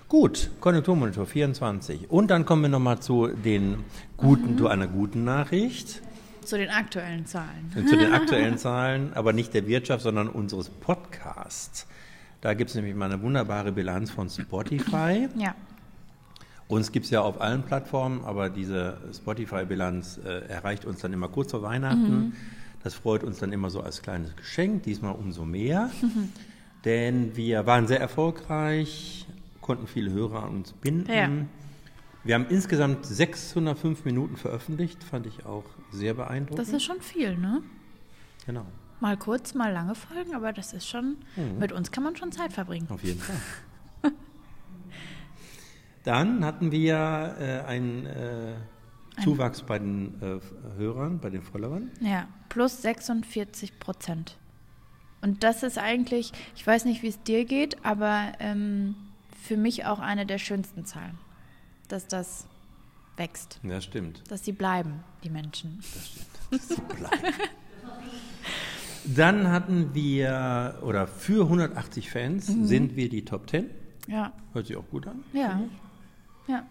[0.08, 2.12] Gut, Konjunkturmonitor 24.
[2.12, 3.84] Und dann kommen wir nochmal zu den
[4.18, 6.02] guten, zu einer guten Nachricht,
[6.44, 7.72] Zu den aktuellen Zahlen.
[7.74, 11.88] zu den aktuellen Zahlen, aber nicht der Wirtschaft, sondern unseres Podcasts.
[12.42, 15.28] Da gibt es nämlich mal eine wunderbare Bilanz von Spotify.
[15.38, 15.56] Ja.
[16.68, 21.30] Uns gibt es ja auf allen Plattformen, aber diese Spotify-Bilanz äh, erreicht uns dann immer
[21.30, 22.34] kurz vor Weihnachten.
[22.84, 25.90] Das freut uns dann immer so als kleines Geschenk, diesmal umso mehr.
[26.86, 29.25] Denn wir waren sehr erfolgreich,
[29.66, 31.12] konnten viele Hörer an uns binden.
[31.12, 31.28] Ja.
[32.24, 36.60] Wir haben insgesamt 605 Minuten veröffentlicht, fand ich auch sehr beeindruckend.
[36.60, 37.64] Das ist schon viel, ne?
[38.46, 38.66] genau,
[39.00, 41.58] Mal kurz, mal lange Folgen, aber das ist schon, Mhm.
[41.60, 42.86] mit uns kann man schon Zeit verbringen.
[42.92, 43.36] auf jeden Fall.
[46.04, 48.54] Dann hatten wir äh, einen äh,
[49.24, 50.40] Zuwachs bei den äh,
[50.78, 51.90] Hörern, bei den Followern.
[52.02, 54.38] Ja, plus 46 Prozent.
[55.22, 58.96] Und das ist eigentlich, ich weiß nicht, wie es dir geht, aber ähm,
[59.46, 61.18] für mich auch eine der schönsten Zahlen,
[61.88, 62.48] dass das
[63.18, 64.24] wächst, Ja, stimmt.
[64.30, 65.82] dass sie bleiben, die Menschen.
[69.06, 72.66] Dann hatten wir, oder für 180 Fans Mhm.
[72.66, 73.70] sind wir die Top 10.
[74.08, 75.24] Ja, Hört sich auch gut an.
[75.34, 75.60] ja,
[76.48, 76.66] ja.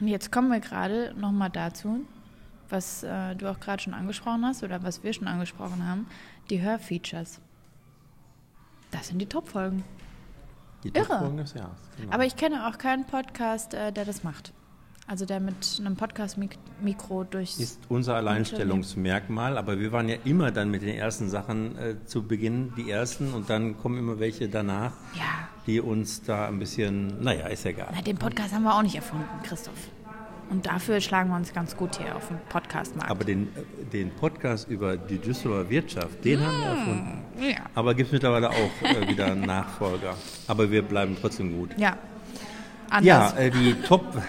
[0.00, 2.00] Und jetzt kommen wir gerade nochmal dazu,
[2.70, 6.06] was äh, du auch gerade schon angesprochen hast oder was wir schon angesprochen haben,
[6.48, 7.40] die Hörfeatures.
[8.90, 9.84] Das sind die Top-Folgen.
[10.84, 11.32] Irre.
[11.36, 11.78] Des Jahres.
[11.98, 12.12] Genau.
[12.12, 14.52] Aber ich kenne auch keinen Podcast, äh, der das macht.
[15.06, 17.58] Also der mit einem Podcast-Mikro durchs.
[17.58, 22.22] Ist unser Alleinstellungsmerkmal, aber wir waren ja immer dann mit den ersten Sachen äh, zu
[22.22, 25.48] Beginn die ersten und dann kommen immer welche danach, Ja.
[25.66, 27.88] die uns da ein bisschen, naja, ist egal.
[27.92, 29.88] Na, den Podcast haben wir auch nicht erfunden, Christoph.
[30.50, 33.08] Und dafür schlagen wir uns ganz gut hier auf dem Podcast-Markt.
[33.10, 33.48] Aber den,
[33.92, 37.18] den Podcast über die Düsseldorfer Wirtschaft, den haben wir erfunden.
[37.40, 37.56] ja.
[37.74, 40.16] Aber gibt es mittlerweile auch äh, wieder einen Nachfolger.
[40.48, 41.70] Aber wir bleiben trotzdem gut.
[41.78, 41.96] Ja.
[43.00, 43.38] Ja, Anders.
[43.38, 44.04] äh, die Top.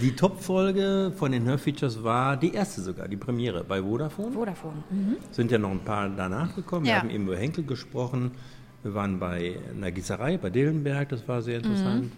[0.00, 4.32] die Top-Folge von den Hörfeatures war die erste sogar, die Premiere bei Vodafone.
[4.32, 4.82] Vodafone.
[4.90, 5.16] Mhm.
[5.30, 6.84] Sind ja noch ein paar danach gekommen.
[6.86, 6.98] Wir Ja.
[7.00, 8.30] haben eben über Henkel gesprochen.
[8.82, 12.04] Wir waren bei einer Gießerei, bei Dillenberg, das war sehr interessant.
[12.04, 12.12] Mhm.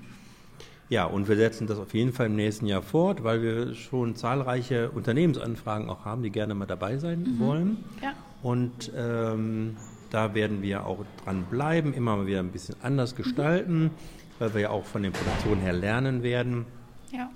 [0.91, 4.17] Ja, und wir setzen das auf jeden Fall im nächsten Jahr fort, weil wir schon
[4.17, 7.39] zahlreiche Unternehmensanfragen auch haben, die gerne mal dabei sein Mhm.
[7.39, 7.77] wollen.
[8.03, 8.13] Ja.
[8.43, 9.77] Und ähm,
[10.11, 13.91] da werden wir auch dran bleiben, immer mal wieder ein bisschen anders gestalten,
[14.39, 16.65] weil wir ja auch von den Produktionen her lernen werden.
[17.13, 17.29] Ja.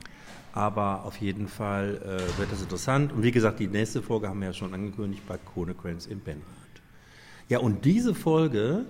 [0.54, 3.12] Aber auf jeden Fall äh, wird das interessant.
[3.12, 6.42] Und wie gesagt, die nächste Folge haben wir ja schon angekündigt bei Konecrans in Benrath.
[7.48, 8.84] Ja, und diese Folge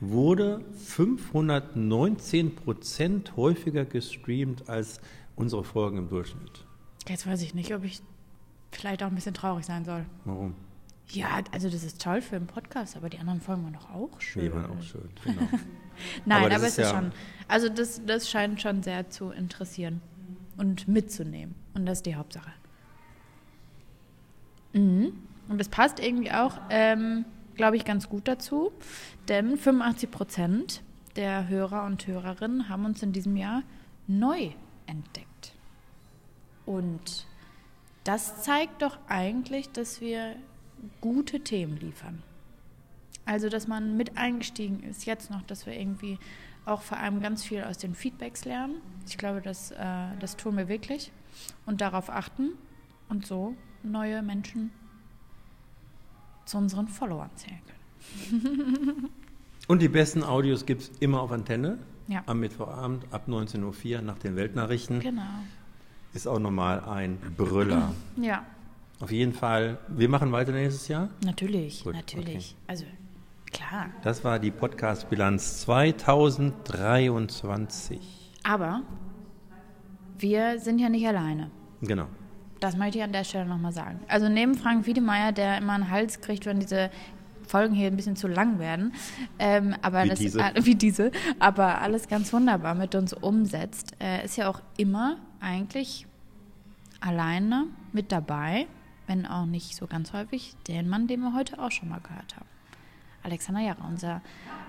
[0.00, 5.00] wurde 519 Prozent häufiger gestreamt als
[5.36, 6.64] unsere Folgen im Durchschnitt.
[7.08, 8.00] Jetzt weiß ich nicht, ob ich
[8.70, 10.04] vielleicht auch ein bisschen traurig sein soll.
[10.24, 10.54] Warum?
[11.10, 14.20] Ja, also das ist toll für einen Podcast, aber die anderen Folgen waren doch auch
[14.20, 14.42] schön.
[14.44, 15.40] Die waren auch schön, genau.
[16.26, 17.12] Nein, Aber aber, das es ist ist ja- schon.
[17.48, 20.02] Also das, das scheint schon sehr zu interessieren
[20.58, 21.54] und mitzunehmen.
[21.74, 22.50] Und das ist die Hauptsache.
[24.74, 25.12] Mhm.
[25.48, 27.24] Und das passt irgendwie auch, ähm,
[27.58, 28.72] glaube ich, ganz gut dazu,
[29.28, 30.82] denn 85 Prozent
[31.16, 33.62] der Hörer und Hörerinnen haben uns in diesem Jahr
[34.06, 34.52] neu
[34.86, 35.52] entdeckt.
[36.64, 37.26] Und
[38.04, 40.36] das zeigt doch eigentlich, dass wir
[41.00, 42.22] gute Themen liefern.
[43.26, 46.18] Also, dass man mit eingestiegen ist, jetzt noch, dass wir irgendwie
[46.64, 48.76] auch vor allem ganz viel aus den Feedbacks lernen.
[49.06, 51.12] Ich glaube, das, äh, das tun wir wirklich
[51.66, 52.52] und darauf achten
[53.08, 54.70] und so neue Menschen
[56.48, 59.08] zu unseren Followern zählen können.
[59.68, 61.78] Und die besten Audios gibt es immer auf Antenne.
[62.08, 62.22] Ja.
[62.26, 65.00] Am Mittwochabend ab 19.04 Uhr nach den Weltnachrichten.
[65.00, 65.22] Genau.
[66.14, 67.92] Ist auch nochmal ein Brüller.
[68.16, 68.46] Ja,
[69.00, 71.10] Auf jeden Fall, wir machen weiter nächstes Jahr.
[71.22, 72.56] natürlich, Gut, natürlich.
[72.66, 72.86] Also,
[73.52, 73.90] klar.
[74.02, 78.00] Das war die Podcast-Bilanz 2023.
[78.42, 78.80] Aber
[80.18, 81.50] wir sind ja nicht alleine.
[81.82, 82.06] Genau.
[82.60, 84.00] Das möchte ich an der Stelle nochmal sagen.
[84.08, 86.90] Also neben Frank Wiedemeyer, der immer einen Hals kriegt, wenn diese
[87.46, 88.92] Folgen hier ein bisschen zu lang werden,
[89.38, 90.40] ähm, aber Wie das, diese.
[90.40, 95.16] äh, wie diese, aber alles ganz wunderbar mit uns umsetzt, äh, ist ja auch immer
[95.40, 96.06] eigentlich
[97.00, 98.66] alleine mit dabei,
[99.06, 102.36] wenn auch nicht so ganz häufig, den Mann, den wir heute auch schon mal gehört
[102.36, 102.47] haben.
[103.22, 104.22] Alexander Jara, unser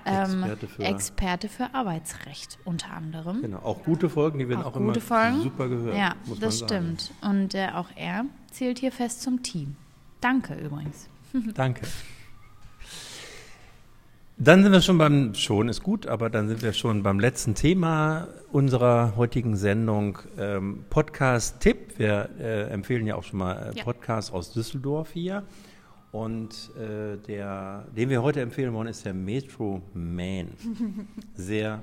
[0.06, 3.42] ähm, Experte für- Experte für Arbeitsrecht unter anderem.
[3.42, 3.60] Genau.
[3.60, 5.42] Auch gute Folgen, die werden auch, gute immer Folgen.
[5.42, 5.96] super gehört.
[5.96, 7.12] Ja, das stimmt.
[7.22, 9.76] Und äh, auch er zählt hier fest zum Team.
[10.22, 11.08] Danke übrigens.
[11.54, 11.82] Danke.
[14.42, 17.56] Dann sind wir schon beim, schon ist gut, aber dann sind wir schon beim letzten
[17.56, 22.00] Thema unserer heutigen Sendung, ähm, Podcast-Tipp.
[22.00, 23.84] Wir äh, empfehlen ja auch schon mal äh, Ja.
[23.84, 25.44] Podcasts aus Düsseldorf hier.
[26.12, 30.48] Und äh, der, den wir heute empfehlen wollen, ist der Metro Man.
[31.36, 31.82] Sehr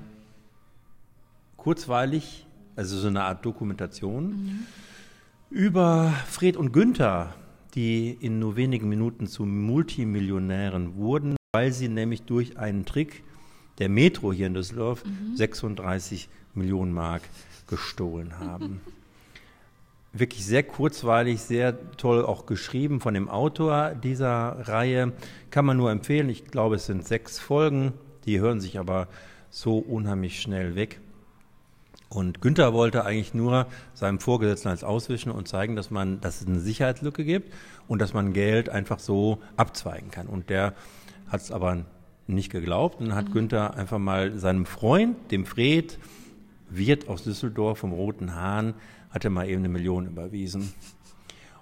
[1.55, 4.65] kurzweilig, also so eine Art Dokumentation
[5.49, 7.33] über Fred und Günther,
[7.73, 13.23] die in nur wenigen Minuten zu Multimillionären wurden, weil sie nämlich durch einen Trick
[13.79, 15.03] der Metro hier in Düsseldorf
[15.35, 17.21] 36 Millionen Mark
[17.67, 18.81] gestohlen haben.
[20.13, 25.13] Wirklich sehr kurzweilig, sehr toll auch geschrieben von dem Autor dieser Reihe.
[25.51, 26.29] Kann man nur empfehlen.
[26.29, 27.93] Ich glaube, es sind sechs Folgen.
[28.25, 29.07] Die hören sich aber
[29.49, 30.99] so unheimlich schnell weg.
[32.09, 36.47] Und Günther wollte eigentlich nur seinem Vorgesetzten als auswischen und zeigen, dass man, dass es
[36.47, 37.53] eine Sicherheitslücke gibt
[37.87, 40.27] und dass man Geld einfach so abzweigen kann.
[40.27, 40.73] Und der
[41.27, 41.85] hat es aber
[42.27, 45.99] nicht geglaubt und hat Günther einfach mal seinem Freund, dem Fred,
[46.69, 48.73] Wirt aus Düsseldorf vom Roten Hahn,
[49.09, 50.71] hatte mal eben eine Million überwiesen.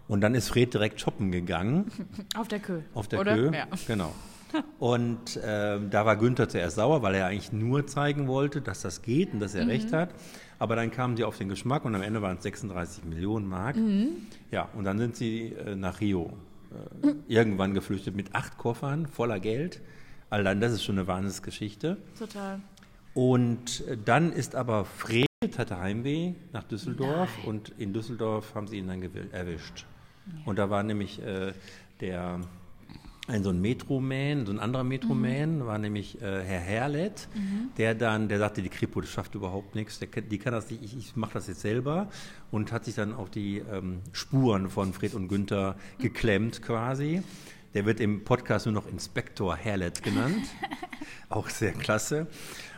[0.07, 1.91] Und dann ist Fred direkt shoppen gegangen
[2.35, 2.81] Auf der Kö.
[2.93, 3.35] auf der Oder?
[3.35, 3.51] Kö.
[3.53, 3.65] Ja.
[3.87, 4.13] Genau.
[4.79, 9.01] Und ähm, da war Günther zuerst sauer, weil er eigentlich nur zeigen wollte, dass das
[9.01, 9.59] geht und dass Mhm.
[9.61, 10.09] er recht hat.
[10.59, 13.75] Aber dann kamen sie auf den Geschmack und am Ende waren es 36 Millionen Mark.
[13.75, 14.09] Mhm.
[14.51, 16.31] Ja, und dann sind sie äh, nach Rio
[17.03, 19.81] äh, irgendwann geflüchtet mit acht Koffern voller Geld.
[20.29, 21.97] Allein das ist schon eine Wahnsinnsgeschichte.
[22.17, 22.59] Total.
[23.15, 25.25] Und dann ist aber Fred,
[25.57, 29.01] hatte Heimweh nach Düsseldorf und in Düsseldorf haben sie ihn dann
[29.31, 29.85] erwischt.
[30.45, 31.53] Und da war nämlich äh,
[32.01, 32.41] der
[33.27, 35.65] ein so ein Metroman, so ein anderer Metroman, mhm.
[35.65, 37.69] war nämlich äh, Herr Herlet, mhm.
[37.77, 40.83] der dann, der sagte, die Kripo, das schafft überhaupt nichts, der, die kann das nicht,
[40.83, 42.09] ich, ich mache das jetzt selber
[42.51, 47.23] und hat sich dann auf die ähm, Spuren von Fred und Günther geklemmt quasi.
[47.73, 50.45] Der wird im Podcast nur noch Inspektor Herlet genannt,
[51.29, 52.27] auch sehr klasse.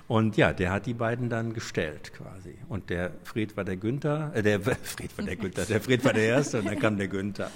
[0.08, 2.56] Und ja, der hat die beiden dann gestellt quasi.
[2.70, 6.14] Und der Fred war der Günther, äh, der Fred war der Günther, der Fred war
[6.14, 7.52] der Erste und dann kam der Günther.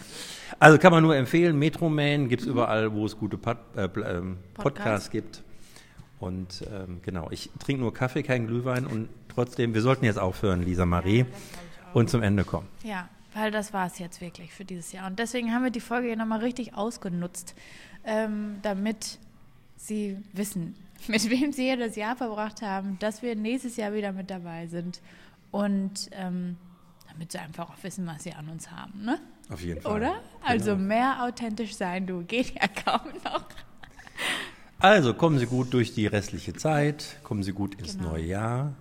[0.60, 4.22] Also kann man nur empfehlen, Metroman gibt es überall, wo es gute Pod, äh, äh,
[4.54, 5.43] Podcasts gibt.
[6.20, 10.62] Und ähm, genau, ich trinke nur Kaffee, keinen Glühwein und trotzdem, wir sollten jetzt aufhören,
[10.62, 11.26] Lisa Marie, ja,
[11.93, 12.68] und zum Ende kommen.
[12.84, 15.08] Ja, weil das war es jetzt wirklich für dieses Jahr.
[15.08, 17.56] Und deswegen haben wir die Folge hier nochmal richtig ausgenutzt,
[18.04, 19.20] ähm, damit
[19.78, 20.76] Sie wissen,
[21.08, 24.68] mit wem Sie hier das Jahr verbracht haben, dass wir nächstes Jahr wieder mit dabei
[24.68, 25.02] sind.
[25.52, 26.58] Und ähm,
[27.10, 29.04] damit Sie einfach auch wissen, was Sie an uns haben.
[29.04, 29.20] Ne?
[29.49, 29.95] Auf jeden Fall.
[29.95, 30.16] Oder?
[30.43, 30.88] Also genau.
[30.88, 33.45] mehr authentisch sein, du geht ja kaum noch.
[34.80, 38.12] Also kommen Sie gut durch die restliche Zeit, kommen Sie gut ins genau.
[38.12, 38.74] neue Jahr.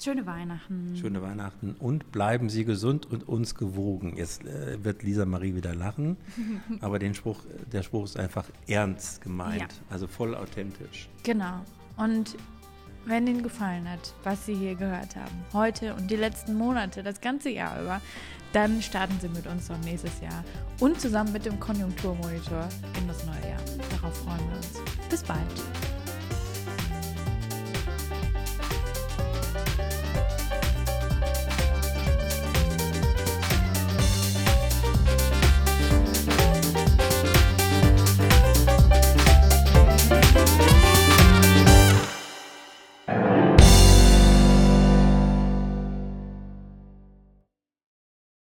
[0.00, 0.96] Schöne Weihnachten.
[0.96, 4.14] Schöne Weihnachten und bleiben Sie gesund und uns gewogen.
[4.16, 6.16] Jetzt äh, wird Lisa Marie wieder lachen,
[6.80, 7.40] aber den Spruch,
[7.72, 9.68] der Spruch ist einfach ernst gemeint, ja.
[9.90, 11.08] also voll authentisch.
[11.24, 11.62] Genau.
[11.96, 12.36] Und
[13.06, 17.20] wenn Ihnen gefallen hat, was Sie hier gehört haben, heute und die letzten Monate, das
[17.20, 18.00] ganze Jahr über,
[18.52, 20.44] dann starten Sie mit uns noch nächstes Jahr
[20.78, 22.68] und zusammen mit dem Konjunkturmonitor
[23.00, 23.60] in das neue Jahr.
[23.90, 24.80] Darauf freuen wir uns.
[25.10, 25.38] Bis bald.